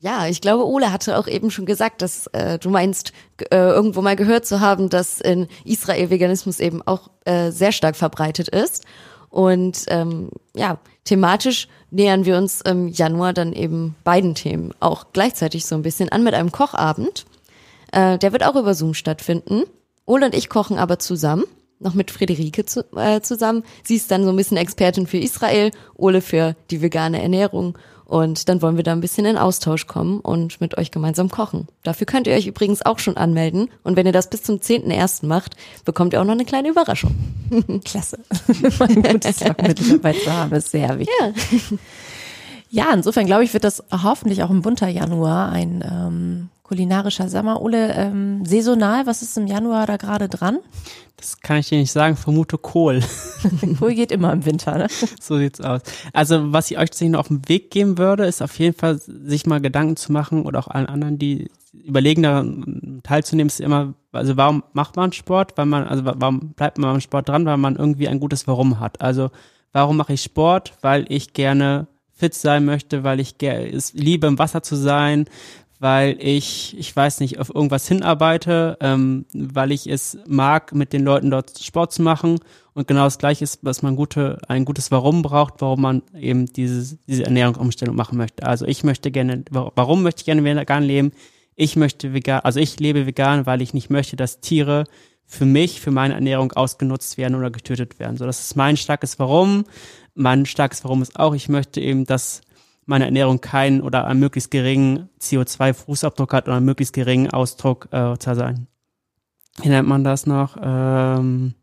Ja, 0.01 0.27
ich 0.27 0.43
glaube, 0.43 0.67
Ole 0.67 0.93
hatte 0.93 1.19
auch 1.19 1.27
eben 1.27 1.51
schon 1.51 1.65
gesagt, 1.65 2.03
dass 2.03 2.27
äh, 2.29 2.59
du 2.59 2.69
meinst, 2.69 3.13
äh, 3.51 3.57
irgendwo 3.57 4.03
mal 4.03 4.17
gehört 4.17 4.45
zu 4.45 4.61
haben, 4.61 4.91
dass 4.91 5.21
in 5.21 5.49
Israel 5.65 6.11
Veganismus 6.11 6.61
eben 6.61 6.83
auch 6.83 7.09
äh, 7.25 7.51
sehr 7.51 7.73
stark 7.73 7.97
verbreitet 7.97 8.49
ist. 8.49 8.85
Und 9.31 9.85
ähm, 9.89 10.29
ja, 10.55 10.79
thematisch 11.05 11.69
nähern 11.91 12.27
wir 12.27 12.37
uns 12.37 12.61
im 12.61 12.89
Januar 12.89 13.33
dann 13.33 13.55
eben 13.55 13.97
beiden 14.05 14.35
Themen 14.35 14.73
auch 14.81 15.07
gleichzeitig 15.15 15.65
so 15.65 15.75
ein 15.75 15.83
bisschen 15.83 16.11
an 16.11 16.23
mit 16.23 16.35
einem 16.35 16.53
Kochabend. 16.53 17.25
Äh, 17.91 18.19
der 18.19 18.33
wird 18.33 18.45
auch 18.45 18.57
über 18.57 18.75
Zoom 18.75 18.93
stattfinden. 18.93 19.63
Ole 20.05 20.27
und 20.27 20.35
ich 20.35 20.51
kochen 20.51 20.77
aber 20.77 20.99
zusammen, 20.99 21.45
noch 21.85 21.95
mit 21.95 22.11
Friederike 22.11 22.67
zu, 22.67 22.85
äh, 22.97 23.21
zusammen. 23.21 23.65
Sie 23.83 23.97
ist 23.97 24.11
dann 24.11 24.25
so 24.25 24.31
ein 24.31 24.37
bisschen 24.37 24.57
Expertin 24.57 25.07
für 25.07 25.19
Israel, 25.19 25.71
Ole 25.95 26.21
für 26.21 26.57
die 26.71 26.83
vegane 26.83 27.23
Ernährung. 27.23 27.79
Und 28.05 28.49
dann 28.49 28.61
wollen 28.61 28.77
wir 28.77 28.85
da 28.85 28.93
ein 28.93 29.01
bisschen 29.01 29.25
in 29.25 29.39
Austausch 29.39 29.87
kommen 29.87 30.21
und 30.21 30.61
mit 30.61 30.77
euch 30.77 30.91
gemeinsam 30.91 31.31
kochen. 31.31 31.69
Dafür 31.83 32.07
könnt 32.07 32.27
ihr 32.27 32.35
euch 32.35 32.47
übrigens 32.47 32.85
auch 32.85 32.99
schon 32.99 33.17
anmelden. 33.17 33.71
Und 33.83 33.97
wenn 33.97 34.07
ihr 34.07 34.13
das 34.13 34.29
bis 34.29 34.43
zum 34.43 34.57
10.01. 34.57 35.27
macht, 35.27 35.57
bekommt 35.85 36.13
ihr 36.13 36.21
auch 36.21 36.25
noch 36.25 36.33
eine 36.33 36.45
kleine 36.45 36.69
Überraschung. 36.69 37.15
Klasse. 37.85 38.19
ein 38.81 39.03
gutes 39.03 39.41
Lockmittel 39.41 39.89
dabei 39.99 40.13
zu 40.13 40.33
haben, 40.33 40.53
ist 40.53 40.71
sehr 40.71 40.99
wichtig. 40.99 41.15
Ja. 41.21 41.79
Ja, 42.71 42.93
insofern 42.93 43.27
glaube 43.27 43.45
ich, 43.45 43.53
wird 43.53 43.63
das 43.63 43.85
hoffentlich 43.93 44.43
auch 44.43 44.51
ein 44.51 44.61
bunter 44.61 44.89
Januar, 44.89 45.53
ein 45.53 45.85
ähm, 45.89 46.49
kulinarischer 46.65 47.29
Sommer. 47.29 47.63
Ole, 47.63 47.93
ähm, 47.95 48.45
saisonal, 48.45 49.07
was 49.07 49.23
ist 49.23 49.37
im 49.39 49.47
Januar 49.47 49.87
da 49.87 49.97
gerade 49.97 50.29
dran? 50.29 50.59
Das 51.17 51.41
kann 51.41 51.59
ich 51.59 51.69
dir 51.69 51.79
nicht 51.79 51.93
sagen, 51.93 52.17
vermute 52.17 52.59
Kohl. 52.59 53.01
Kohl 53.79 53.95
geht 53.95 54.11
immer 54.11 54.33
im 54.33 54.45
Winter, 54.45 54.77
ne? 54.77 54.89
So 55.21 55.39
sieht's 55.39 55.61
aus. 55.61 55.83
Also, 56.13 56.53
was 56.53 56.71
ich 56.71 56.79
euch 56.79 56.91
tatsächlich 56.91 57.13
noch 57.13 57.21
auf 57.21 57.29
den 57.29 57.49
Weg 57.49 57.71
geben 57.71 57.99
würde, 57.99 58.25
ist 58.25 58.43
auf 58.43 58.59
jeden 58.59 58.77
Fall, 58.77 58.99
sich 58.99 59.47
mal 59.47 59.61
Gedanken 59.61 59.97
zu 59.97 60.11
machen 60.11 60.45
oder 60.45 60.59
auch 60.59 60.69
allen 60.69 60.87
anderen, 60.87 61.19
die 61.19 61.51
überlegen, 61.73 62.23
daran 62.23 63.01
teilzunehmen, 63.05 63.49
ist 63.49 63.61
immer, 63.61 63.95
also 64.13 64.37
warum 64.37 64.65
macht 64.73 64.97
man 64.97 65.13
Sport? 65.13 65.57
Weil 65.57 65.67
man, 65.67 65.85
also 65.85 66.03
warum 66.05 66.55
bleibt 66.55 66.79
man 66.79 66.93
beim 66.93 67.01
Sport 67.01 67.29
dran? 67.29 67.47
Weil 67.47 67.59
man 67.59 67.77
irgendwie 67.77 68.09
ein 68.09 68.21
gutes 68.21 68.47
Warum 68.47 68.81
hat. 68.81 69.01
Also, 69.03 69.31
warum 69.73 69.99
mache 69.99 70.15
ich 70.15 70.23
Sport? 70.23 70.73
Weil 70.81 71.05
ich 71.09 71.35
gerne 71.35 71.89
fit 72.15 72.35
sein 72.35 72.65
möchte, 72.65 73.05
weil 73.05 73.21
ich 73.21 73.35
es 73.43 73.93
liebe, 73.93 74.27
im 74.27 74.39
Wasser 74.39 74.63
zu 74.63 74.77
sein, 74.77 75.27
weil 75.85 76.17
ich, 76.19 76.75
ich 76.79 76.97
weiß 76.97 77.21
nicht, 77.21 77.39
auf 77.39 77.55
irgendwas 77.55 77.87
hinarbeite, 77.87 78.79
ähm, 78.81 79.27
weil 79.35 79.71
ich 79.71 79.87
es 79.87 80.17
mag, 80.27 80.75
mit 80.75 80.95
den 80.95 81.05
Leuten 81.05 81.31
dort 81.31 81.59
Sport 81.59 81.93
zu 81.93 82.01
machen. 82.01 82.41
Und 82.73 82.89
genau 82.89 83.05
das 83.05 83.19
Gleiche 83.19 83.45
ist, 83.45 83.59
was 83.61 83.83
man 83.83 83.95
gute, 83.95 84.39
ein 84.49 84.65
gutes 84.65 84.91
Warum 84.91 85.21
braucht, 85.21 85.61
warum 85.61 85.83
man 85.83 86.03
eben 86.19 86.47
diese, 86.47 86.97
diese 87.07 87.25
Ernährungsumstellung 87.25 87.95
machen 87.95 88.17
möchte. 88.17 88.47
Also 88.47 88.65
ich 88.65 88.83
möchte 88.83 89.11
gerne, 89.11 89.45
warum 89.51 90.03
möchte 90.03 90.21
ich 90.21 90.25
gerne 90.25 90.43
vegan 90.43 90.85
leben? 90.85 91.13
Ich 91.55 91.77
möchte 91.77 92.15
vegan, 92.15 92.41
also 92.45 92.61
ich 92.61 92.81
lebe 92.81 93.05
vegan, 93.05 93.45
weil 93.45 93.61
ich 93.61 93.75
nicht 93.75 93.91
möchte, 93.91 94.17
dass 94.17 94.41
Tiere 94.41 94.85
für 95.27 95.45
mich, 95.45 95.83
für 95.83 95.91
meine 95.91 96.15
Ernährung 96.15 96.53
ausgenutzt 96.53 97.19
werden 97.19 97.35
oder 97.35 97.51
getötet 97.51 97.99
werden. 97.99 98.17
So, 98.17 98.25
das 98.25 98.41
ist 98.41 98.57
mein 98.57 98.79
starkes 98.79 99.19
Warum. 99.19 99.67
Mein 100.15 100.47
starkes 100.47 100.83
Warum 100.83 101.03
ist 101.03 101.21
auch, 101.21 101.35
ich 101.35 101.51
möchte 101.51 101.83
eben, 101.83 102.07
dass 102.07 102.41
meine 102.87 103.07
Ernährung 103.07 103.41
keinen 103.41 103.81
oder 103.81 104.07
einen 104.07 104.21
möglichst 104.21 104.51
geringen 104.51 105.09
CO2-Fußabdruck 105.21 106.33
hat 106.33 106.47
oder 106.47 106.57
einen 106.57 106.67
möglichst 106.67 106.95
geringen 106.95 107.31
Ausdruck 107.31 107.89
äh, 107.93 108.17
zu 108.19 108.35
sein. 108.35 108.67
Wie 109.63 109.69
nennt 109.69 109.89
man 109.89 110.05
das 110.05 110.27
noch? 110.27 110.57
Ähm, 110.61 111.55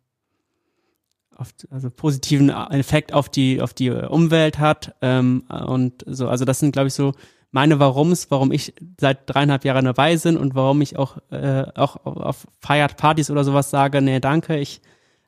auf, 1.35 1.49
also 1.69 1.89
positiven 1.89 2.49
Effekt 2.49 3.13
auf 3.13 3.27
die 3.27 3.61
auf 3.61 3.73
die 3.73 3.89
Umwelt 3.89 4.59
hat 4.59 4.95
ähm, 5.01 5.43
und 5.49 6.03
so. 6.05 6.27
Also 6.29 6.45
das 6.45 6.59
sind, 6.59 6.71
glaube 6.71 6.87
ich, 6.87 6.93
so 6.93 7.13
meine 7.51 7.79
Warums, 7.79 8.31
warum 8.31 8.51
ich 8.51 8.73
seit 8.99 9.29
dreieinhalb 9.29 9.65
Jahren 9.65 9.85
dabei 9.85 10.15
bin 10.15 10.37
und 10.37 10.55
warum 10.55 10.81
ich 10.81 10.97
auch 10.97 11.17
äh, 11.31 11.65
auch 11.75 12.05
auf 12.05 12.47
Feiertpartys 12.59 13.29
oder 13.29 13.43
sowas 13.43 13.69
sage, 13.69 14.01
nee, 14.01 14.19
danke, 14.19 14.57
ich 14.57 14.81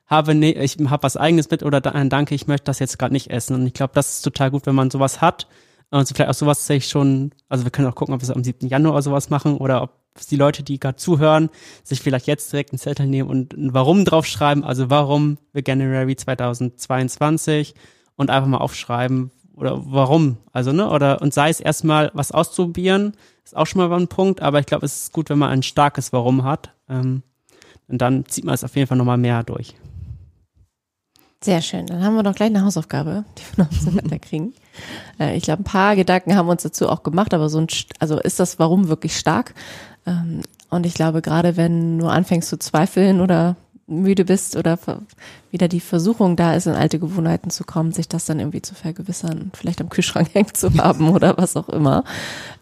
habe 0.06 0.34
nee, 0.34 0.52
ich 0.52 0.78
habe 0.88 1.02
was 1.02 1.16
eigenes 1.16 1.50
mit 1.50 1.62
oder 1.62 1.80
da- 1.80 2.04
danke, 2.04 2.34
ich 2.34 2.46
möchte 2.46 2.64
das 2.64 2.78
jetzt 2.78 2.98
gerade 2.98 3.12
nicht 3.12 3.30
essen. 3.30 3.54
Und 3.54 3.66
ich 3.66 3.74
glaube, 3.74 3.92
das 3.94 4.16
ist 4.16 4.22
total 4.22 4.50
gut, 4.50 4.66
wenn 4.66 4.74
man 4.74 4.90
sowas 4.90 5.20
hat 5.20 5.46
und 5.98 6.08
vielleicht 6.08 6.30
auch 6.30 6.34
sowas 6.34 6.58
tatsächlich 6.58 6.90
schon, 6.90 7.30
also 7.48 7.64
wir 7.64 7.70
können 7.70 7.86
auch 7.88 7.94
gucken, 7.94 8.14
ob 8.14 8.20
wir 8.20 8.28
es 8.28 8.34
am 8.34 8.42
7. 8.42 8.68
Januar 8.68 9.00
sowas 9.02 9.30
machen 9.30 9.56
oder 9.56 9.82
ob 9.82 9.92
die 10.28 10.36
Leute, 10.36 10.62
die 10.62 10.80
gerade 10.80 10.96
zuhören, 10.96 11.50
sich 11.82 12.00
vielleicht 12.00 12.26
jetzt 12.26 12.52
direkt 12.52 12.72
einen 12.72 12.78
Zettel 12.78 13.06
nehmen 13.06 13.28
und 13.28 13.52
ein 13.52 13.74
Warum 13.74 14.04
draufschreiben, 14.04 14.64
also 14.64 14.90
warum 14.90 15.38
Veganuary 15.52 16.16
2022 16.16 17.74
und 18.16 18.30
einfach 18.30 18.48
mal 18.48 18.58
aufschreiben 18.58 19.30
oder 19.54 19.82
warum, 19.84 20.38
also 20.52 20.72
ne, 20.72 20.88
oder 20.90 21.22
und 21.22 21.32
sei 21.32 21.48
es 21.48 21.60
erstmal 21.60 22.10
was 22.14 22.32
auszuprobieren, 22.32 23.12
ist 23.44 23.56
auch 23.56 23.66
schon 23.66 23.88
mal 23.88 23.96
ein 23.96 24.08
Punkt, 24.08 24.42
aber 24.42 24.58
ich 24.58 24.66
glaube, 24.66 24.86
es 24.86 25.02
ist 25.02 25.12
gut, 25.12 25.30
wenn 25.30 25.38
man 25.38 25.50
ein 25.50 25.62
starkes 25.62 26.12
Warum 26.12 26.44
hat 26.44 26.72
ähm, 26.88 27.22
und 27.86 27.98
dann 27.98 28.24
zieht 28.26 28.44
man 28.44 28.54
es 28.54 28.64
auf 28.64 28.74
jeden 28.74 28.88
Fall 28.88 28.98
nochmal 28.98 29.18
mehr 29.18 29.42
durch. 29.44 29.74
Sehr 31.44 31.60
schön. 31.60 31.84
Dann 31.84 32.02
haben 32.02 32.14
wir 32.14 32.22
noch 32.22 32.34
gleich 32.34 32.48
eine 32.48 32.64
Hausaufgabe, 32.64 33.24
die 33.36 33.42
wir 33.42 33.64
noch 33.64 33.70
ein 33.70 33.76
bisschen 33.76 33.96
weiterkriegen. 33.96 34.54
Äh, 35.20 35.36
ich 35.36 35.42
glaube, 35.42 35.60
ein 35.60 35.64
paar 35.64 35.94
Gedanken 35.94 36.34
haben 36.36 36.46
wir 36.46 36.52
uns 36.52 36.62
dazu 36.62 36.88
auch 36.88 37.02
gemacht, 37.02 37.34
aber 37.34 37.50
so 37.50 37.58
ein, 37.58 37.66
also 37.98 38.18
ist 38.18 38.40
das 38.40 38.58
Warum 38.58 38.88
wirklich 38.88 39.14
stark? 39.18 39.52
Ähm, 40.06 40.40
Und 40.70 40.86
ich 40.86 40.94
glaube, 40.94 41.20
gerade 41.20 41.58
wenn 41.58 41.98
du 41.98 42.06
anfängst 42.06 42.48
zu 42.48 42.58
zweifeln 42.58 43.20
oder 43.20 43.56
müde 43.86 44.24
bist 44.24 44.56
oder 44.56 44.78
wieder 45.50 45.68
die 45.68 45.80
Versuchung 45.80 46.34
da 46.36 46.54
ist, 46.54 46.66
in 46.66 46.72
alte 46.72 46.98
Gewohnheiten 46.98 47.50
zu 47.50 47.64
kommen, 47.64 47.92
sich 47.92 48.08
das 48.08 48.24
dann 48.24 48.38
irgendwie 48.40 48.62
zu 48.62 48.74
vergewissern, 48.74 49.50
vielleicht 49.52 49.82
am 49.82 49.90
Kühlschrank 49.90 50.30
hängen 50.32 50.54
zu 50.54 50.72
haben 50.78 51.10
oder 51.10 51.36
was 51.36 51.56
auch 51.58 51.68
immer. 51.68 52.04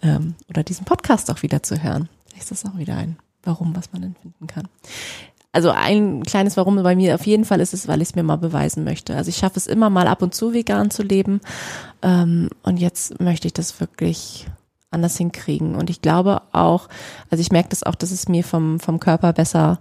Ähm, 0.02 0.34
Oder 0.50 0.64
diesen 0.64 0.84
Podcast 0.86 1.30
auch 1.30 1.42
wieder 1.42 1.62
zu 1.62 1.80
hören. 1.80 2.08
Ist 2.36 2.50
das 2.50 2.64
auch 2.64 2.76
wieder 2.76 2.96
ein 2.96 3.16
Warum, 3.44 3.74
was 3.74 3.92
man 3.92 4.02
empfinden 4.04 4.46
kann. 4.46 4.68
Also 5.52 5.70
ein 5.70 6.22
kleines 6.22 6.56
Warum 6.56 6.82
bei 6.82 6.96
mir 6.96 7.14
auf 7.14 7.26
jeden 7.26 7.44
Fall 7.44 7.60
ist 7.60 7.74
es, 7.74 7.86
weil 7.86 8.00
ich 8.00 8.08
es 8.08 8.14
mir 8.14 8.22
mal 8.22 8.36
beweisen 8.36 8.84
möchte. 8.84 9.14
Also 9.14 9.28
ich 9.28 9.36
schaffe 9.36 9.58
es 9.58 9.66
immer 9.66 9.90
mal 9.90 10.08
ab 10.08 10.22
und 10.22 10.34
zu 10.34 10.54
vegan 10.54 10.90
zu 10.90 11.02
leben. 11.02 11.42
Ähm, 12.00 12.48
und 12.62 12.78
jetzt 12.78 13.20
möchte 13.20 13.46
ich 13.46 13.52
das 13.52 13.78
wirklich 13.78 14.46
anders 14.90 15.18
hinkriegen. 15.18 15.74
Und 15.74 15.90
ich 15.90 16.00
glaube 16.00 16.40
auch, 16.52 16.88
also 17.30 17.42
ich 17.42 17.52
merke 17.52 17.68
das 17.68 17.82
auch, 17.82 17.94
dass 17.94 18.10
es 18.10 18.28
mir 18.28 18.44
vom, 18.44 18.80
vom 18.80 18.98
Körper 18.98 19.34
besser, 19.34 19.78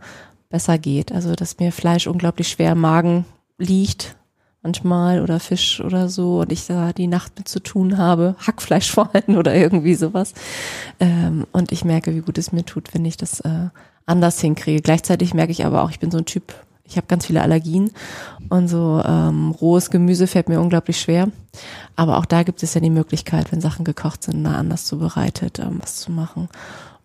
besser 0.50 0.78
geht. 0.78 1.14
Also 1.14 1.36
dass 1.36 1.60
mir 1.60 1.72
Fleisch 1.72 2.06
unglaublich 2.06 2.50
schwer 2.50 2.74
im 2.74 2.82
Magen 2.82 3.24
liegt, 3.58 4.18
manchmal 4.64 5.22
oder 5.22 5.40
Fisch 5.40 5.80
oder 5.80 6.10
so 6.10 6.42
und 6.42 6.52
ich 6.52 6.68
da 6.68 6.92
die 6.92 7.08
Nacht 7.08 7.38
mit 7.38 7.48
zu 7.48 7.62
tun 7.62 7.98
habe, 7.98 8.36
Hackfleisch 8.46 8.92
vor 8.92 9.10
allem 9.16 9.38
oder 9.38 9.56
irgendwie 9.56 9.96
sowas. 9.96 10.34
Ähm, 11.00 11.48
und 11.54 11.72
ich 11.72 11.86
merke, 11.86 12.14
wie 12.14 12.22
gut 12.22 12.38
es 12.38 12.52
mir 12.52 12.66
tut, 12.66 12.94
wenn 12.94 13.06
ich 13.06 13.16
das 13.16 13.40
äh, 13.40 13.70
anders 14.06 14.40
hinkriege. 14.40 14.82
Gleichzeitig 14.82 15.34
merke 15.34 15.52
ich 15.52 15.66
aber 15.66 15.84
auch, 15.84 15.92
ich 15.92 16.00
bin 16.00 16.12
so 16.12 16.18
ein 16.18 16.26
Typ, 16.26 16.54
ich 16.86 16.98
habe 16.98 17.08
ganz 17.08 17.26
viele 17.26 17.42
Allergien 17.42 17.92
und 18.50 18.68
so 18.68 19.02
ähm, 19.06 19.52
rohes 19.52 19.90
Gemüse 19.90 20.28
fällt 20.28 20.50
mir 20.50 20.60
unglaublich 20.60 21.00
schwer. 21.00 21.30
Aber 21.96 22.18
auch 22.18 22.26
da 22.26 22.44
gibt 22.44 22.64
es 22.64 22.74
ja 22.74 22.82
die 22.82 22.90
Möglichkeit, 22.90 23.52
wenn 23.52 23.62
Sachen 23.62 23.86
gekocht 23.86 24.24
sind, 24.24 24.42
mal 24.42 24.56
anders 24.56 24.86
zubereitet, 24.86 25.60
ähm, 25.60 25.80
was 25.82 25.98
zu 25.98 26.12
machen. 26.12 26.50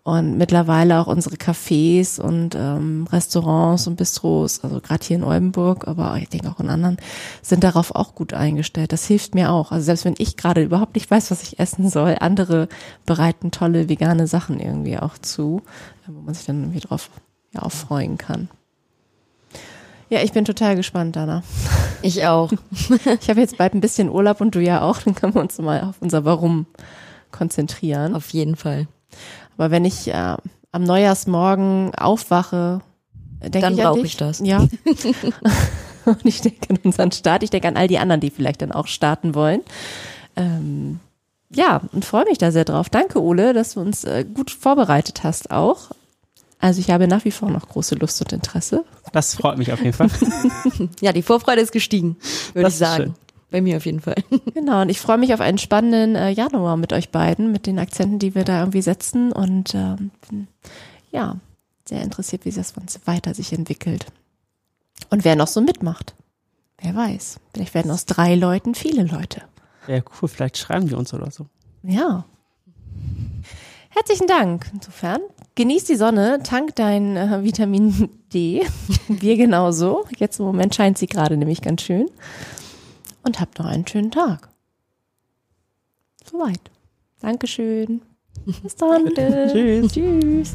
Und 0.06 0.38
mittlerweile 0.38 1.00
auch 1.00 1.08
unsere 1.08 1.34
Cafés 1.34 2.20
und 2.20 2.54
ähm, 2.54 3.08
Restaurants 3.10 3.88
und 3.88 3.96
Bistros, 3.96 4.62
also 4.62 4.80
gerade 4.80 5.04
hier 5.04 5.16
in 5.16 5.24
Oldenburg, 5.24 5.88
aber 5.88 6.16
ich 6.18 6.28
denke 6.28 6.48
auch 6.48 6.60
in 6.60 6.68
anderen, 6.68 6.98
sind 7.42 7.64
darauf 7.64 7.92
auch 7.92 8.14
gut 8.14 8.32
eingestellt. 8.32 8.92
Das 8.92 9.04
hilft 9.04 9.34
mir 9.34 9.50
auch. 9.50 9.72
Also 9.72 9.86
selbst 9.86 10.04
wenn 10.04 10.14
ich 10.18 10.36
gerade 10.36 10.62
überhaupt 10.62 10.94
nicht 10.94 11.10
weiß, 11.10 11.32
was 11.32 11.42
ich 11.42 11.58
essen 11.58 11.90
soll, 11.90 12.18
andere 12.20 12.68
bereiten 13.04 13.50
tolle 13.50 13.88
vegane 13.88 14.28
Sachen 14.28 14.60
irgendwie 14.60 14.96
auch 14.96 15.18
zu, 15.18 15.62
wo 16.06 16.20
man 16.20 16.34
sich 16.34 16.46
dann 16.46 16.60
irgendwie 16.60 16.86
drauf 16.86 17.10
ja, 17.52 17.62
auch 17.62 17.72
freuen 17.72 18.16
kann. 18.16 18.48
Ja, 20.08 20.22
ich 20.22 20.30
bin 20.30 20.44
total 20.44 20.76
gespannt, 20.76 21.16
Dana. 21.16 21.42
Ich 22.02 22.24
auch. 22.24 22.52
Ich 23.20 23.28
habe 23.28 23.40
jetzt 23.40 23.58
bald 23.58 23.74
ein 23.74 23.80
bisschen 23.80 24.08
Urlaub 24.08 24.40
und 24.40 24.54
du 24.54 24.60
ja 24.60 24.82
auch. 24.82 25.02
Dann 25.02 25.16
können 25.16 25.34
wir 25.34 25.40
uns 25.40 25.58
mal 25.58 25.82
auf 25.82 25.96
unser 25.98 26.24
Warum 26.24 26.66
konzentrieren. 27.32 28.14
Auf 28.14 28.30
jeden 28.30 28.54
Fall. 28.54 28.86
Aber 29.56 29.70
wenn 29.70 29.84
ich 29.84 30.08
äh, 30.08 30.36
am 30.72 30.84
Neujahrsmorgen 30.84 31.94
aufwache, 31.94 32.80
denke 33.40 33.60
Dann 33.60 33.74
ich 33.74 33.84
an 33.84 33.94
brauche 33.94 34.06
ich 34.06 34.16
das. 34.16 34.40
Ja. 34.40 34.60
und 36.04 36.24
ich 36.24 36.40
denke 36.40 36.70
an 36.70 36.78
unseren 36.84 37.12
Start. 37.12 37.42
Ich 37.42 37.50
denke 37.50 37.68
an 37.68 37.76
all 37.76 37.88
die 37.88 37.98
anderen, 37.98 38.20
die 38.20 38.30
vielleicht 38.30 38.62
dann 38.62 38.72
auch 38.72 38.86
starten 38.86 39.34
wollen. 39.34 39.62
Ähm, 40.36 41.00
ja, 41.50 41.80
und 41.92 42.04
freue 42.04 42.24
mich 42.24 42.38
da 42.38 42.50
sehr 42.50 42.64
drauf. 42.64 42.90
Danke, 42.90 43.22
Ole, 43.22 43.52
dass 43.52 43.74
du 43.74 43.80
uns 43.80 44.04
äh, 44.04 44.24
gut 44.24 44.50
vorbereitet 44.50 45.22
hast 45.22 45.50
auch. 45.50 45.90
Also 46.58 46.80
ich 46.80 46.90
habe 46.90 47.06
nach 47.06 47.24
wie 47.24 47.30
vor 47.30 47.50
noch 47.50 47.68
große 47.68 47.96
Lust 47.96 48.20
und 48.22 48.32
Interesse. 48.32 48.84
Das 49.12 49.34
freut 49.34 49.58
mich 49.58 49.72
auf 49.72 49.80
jeden 49.80 49.92
Fall. 49.92 50.08
Ja, 51.00 51.12
die 51.12 51.22
Vorfreude 51.22 51.60
ist 51.60 51.72
gestiegen, 51.72 52.16
würde 52.54 52.68
ich 52.68 52.76
sagen. 52.76 53.04
schön. 53.04 53.14
Bei 53.50 53.60
mir 53.60 53.76
auf 53.76 53.86
jeden 53.86 54.00
Fall. 54.00 54.16
Genau, 54.54 54.82
und 54.82 54.88
ich 54.88 55.00
freue 55.00 55.18
mich 55.18 55.32
auf 55.34 55.40
einen 55.40 55.58
spannenden 55.58 56.16
äh, 56.16 56.30
Januar 56.30 56.76
mit 56.76 56.92
euch 56.92 57.10
beiden, 57.10 57.52
mit 57.52 57.66
den 57.66 57.78
Akzenten, 57.78 58.18
die 58.18 58.34
wir 58.34 58.44
da 58.44 58.60
irgendwie 58.60 58.82
setzen. 58.82 59.30
Und 59.30 59.74
ähm, 59.74 60.10
bin, 60.28 60.48
ja, 61.12 61.36
sehr 61.84 62.02
interessiert, 62.02 62.44
wie 62.44 62.50
das 62.50 62.72
uns 62.72 62.98
weiter 63.04 63.34
sich 63.34 63.52
entwickelt. 63.52 64.06
Und 65.10 65.24
wer 65.24 65.36
noch 65.36 65.46
so 65.46 65.60
mitmacht. 65.60 66.14
Wer 66.78 66.94
weiß. 66.94 67.38
Vielleicht 67.52 67.74
werden 67.74 67.90
aus 67.90 68.06
drei 68.06 68.34
Leuten 68.34 68.74
viele 68.74 69.04
Leute. 69.04 69.42
Ja, 69.86 70.00
cool, 70.20 70.28
vielleicht 70.28 70.58
schreiben 70.58 70.88
die 70.88 70.94
uns 70.94 71.14
oder 71.14 71.30
so. 71.30 71.46
Ja. 71.82 72.24
Herzlichen 73.90 74.26
Dank. 74.26 74.70
Insofern, 74.74 75.20
genieß 75.54 75.84
die 75.84 75.96
Sonne, 75.96 76.40
tank 76.42 76.74
dein 76.74 77.16
äh, 77.16 77.44
Vitamin 77.44 78.08
D. 78.34 78.62
Wir 79.08 79.36
genauso. 79.36 80.04
Jetzt 80.18 80.38
im 80.38 80.46
Moment 80.46 80.74
scheint 80.74 80.98
sie 80.98 81.06
gerade 81.06 81.36
nämlich 81.36 81.62
ganz 81.62 81.82
schön. 81.82 82.10
Und 83.26 83.40
habt 83.40 83.58
noch 83.58 83.66
einen 83.66 83.84
schönen 83.84 84.12
Tag. 84.12 84.48
Soweit. 86.24 86.70
Dankeschön. 87.20 88.02
Bis 88.62 88.76
dann. 88.76 89.12
Tschüss. 89.14 89.92
Tschüss. 89.92 90.54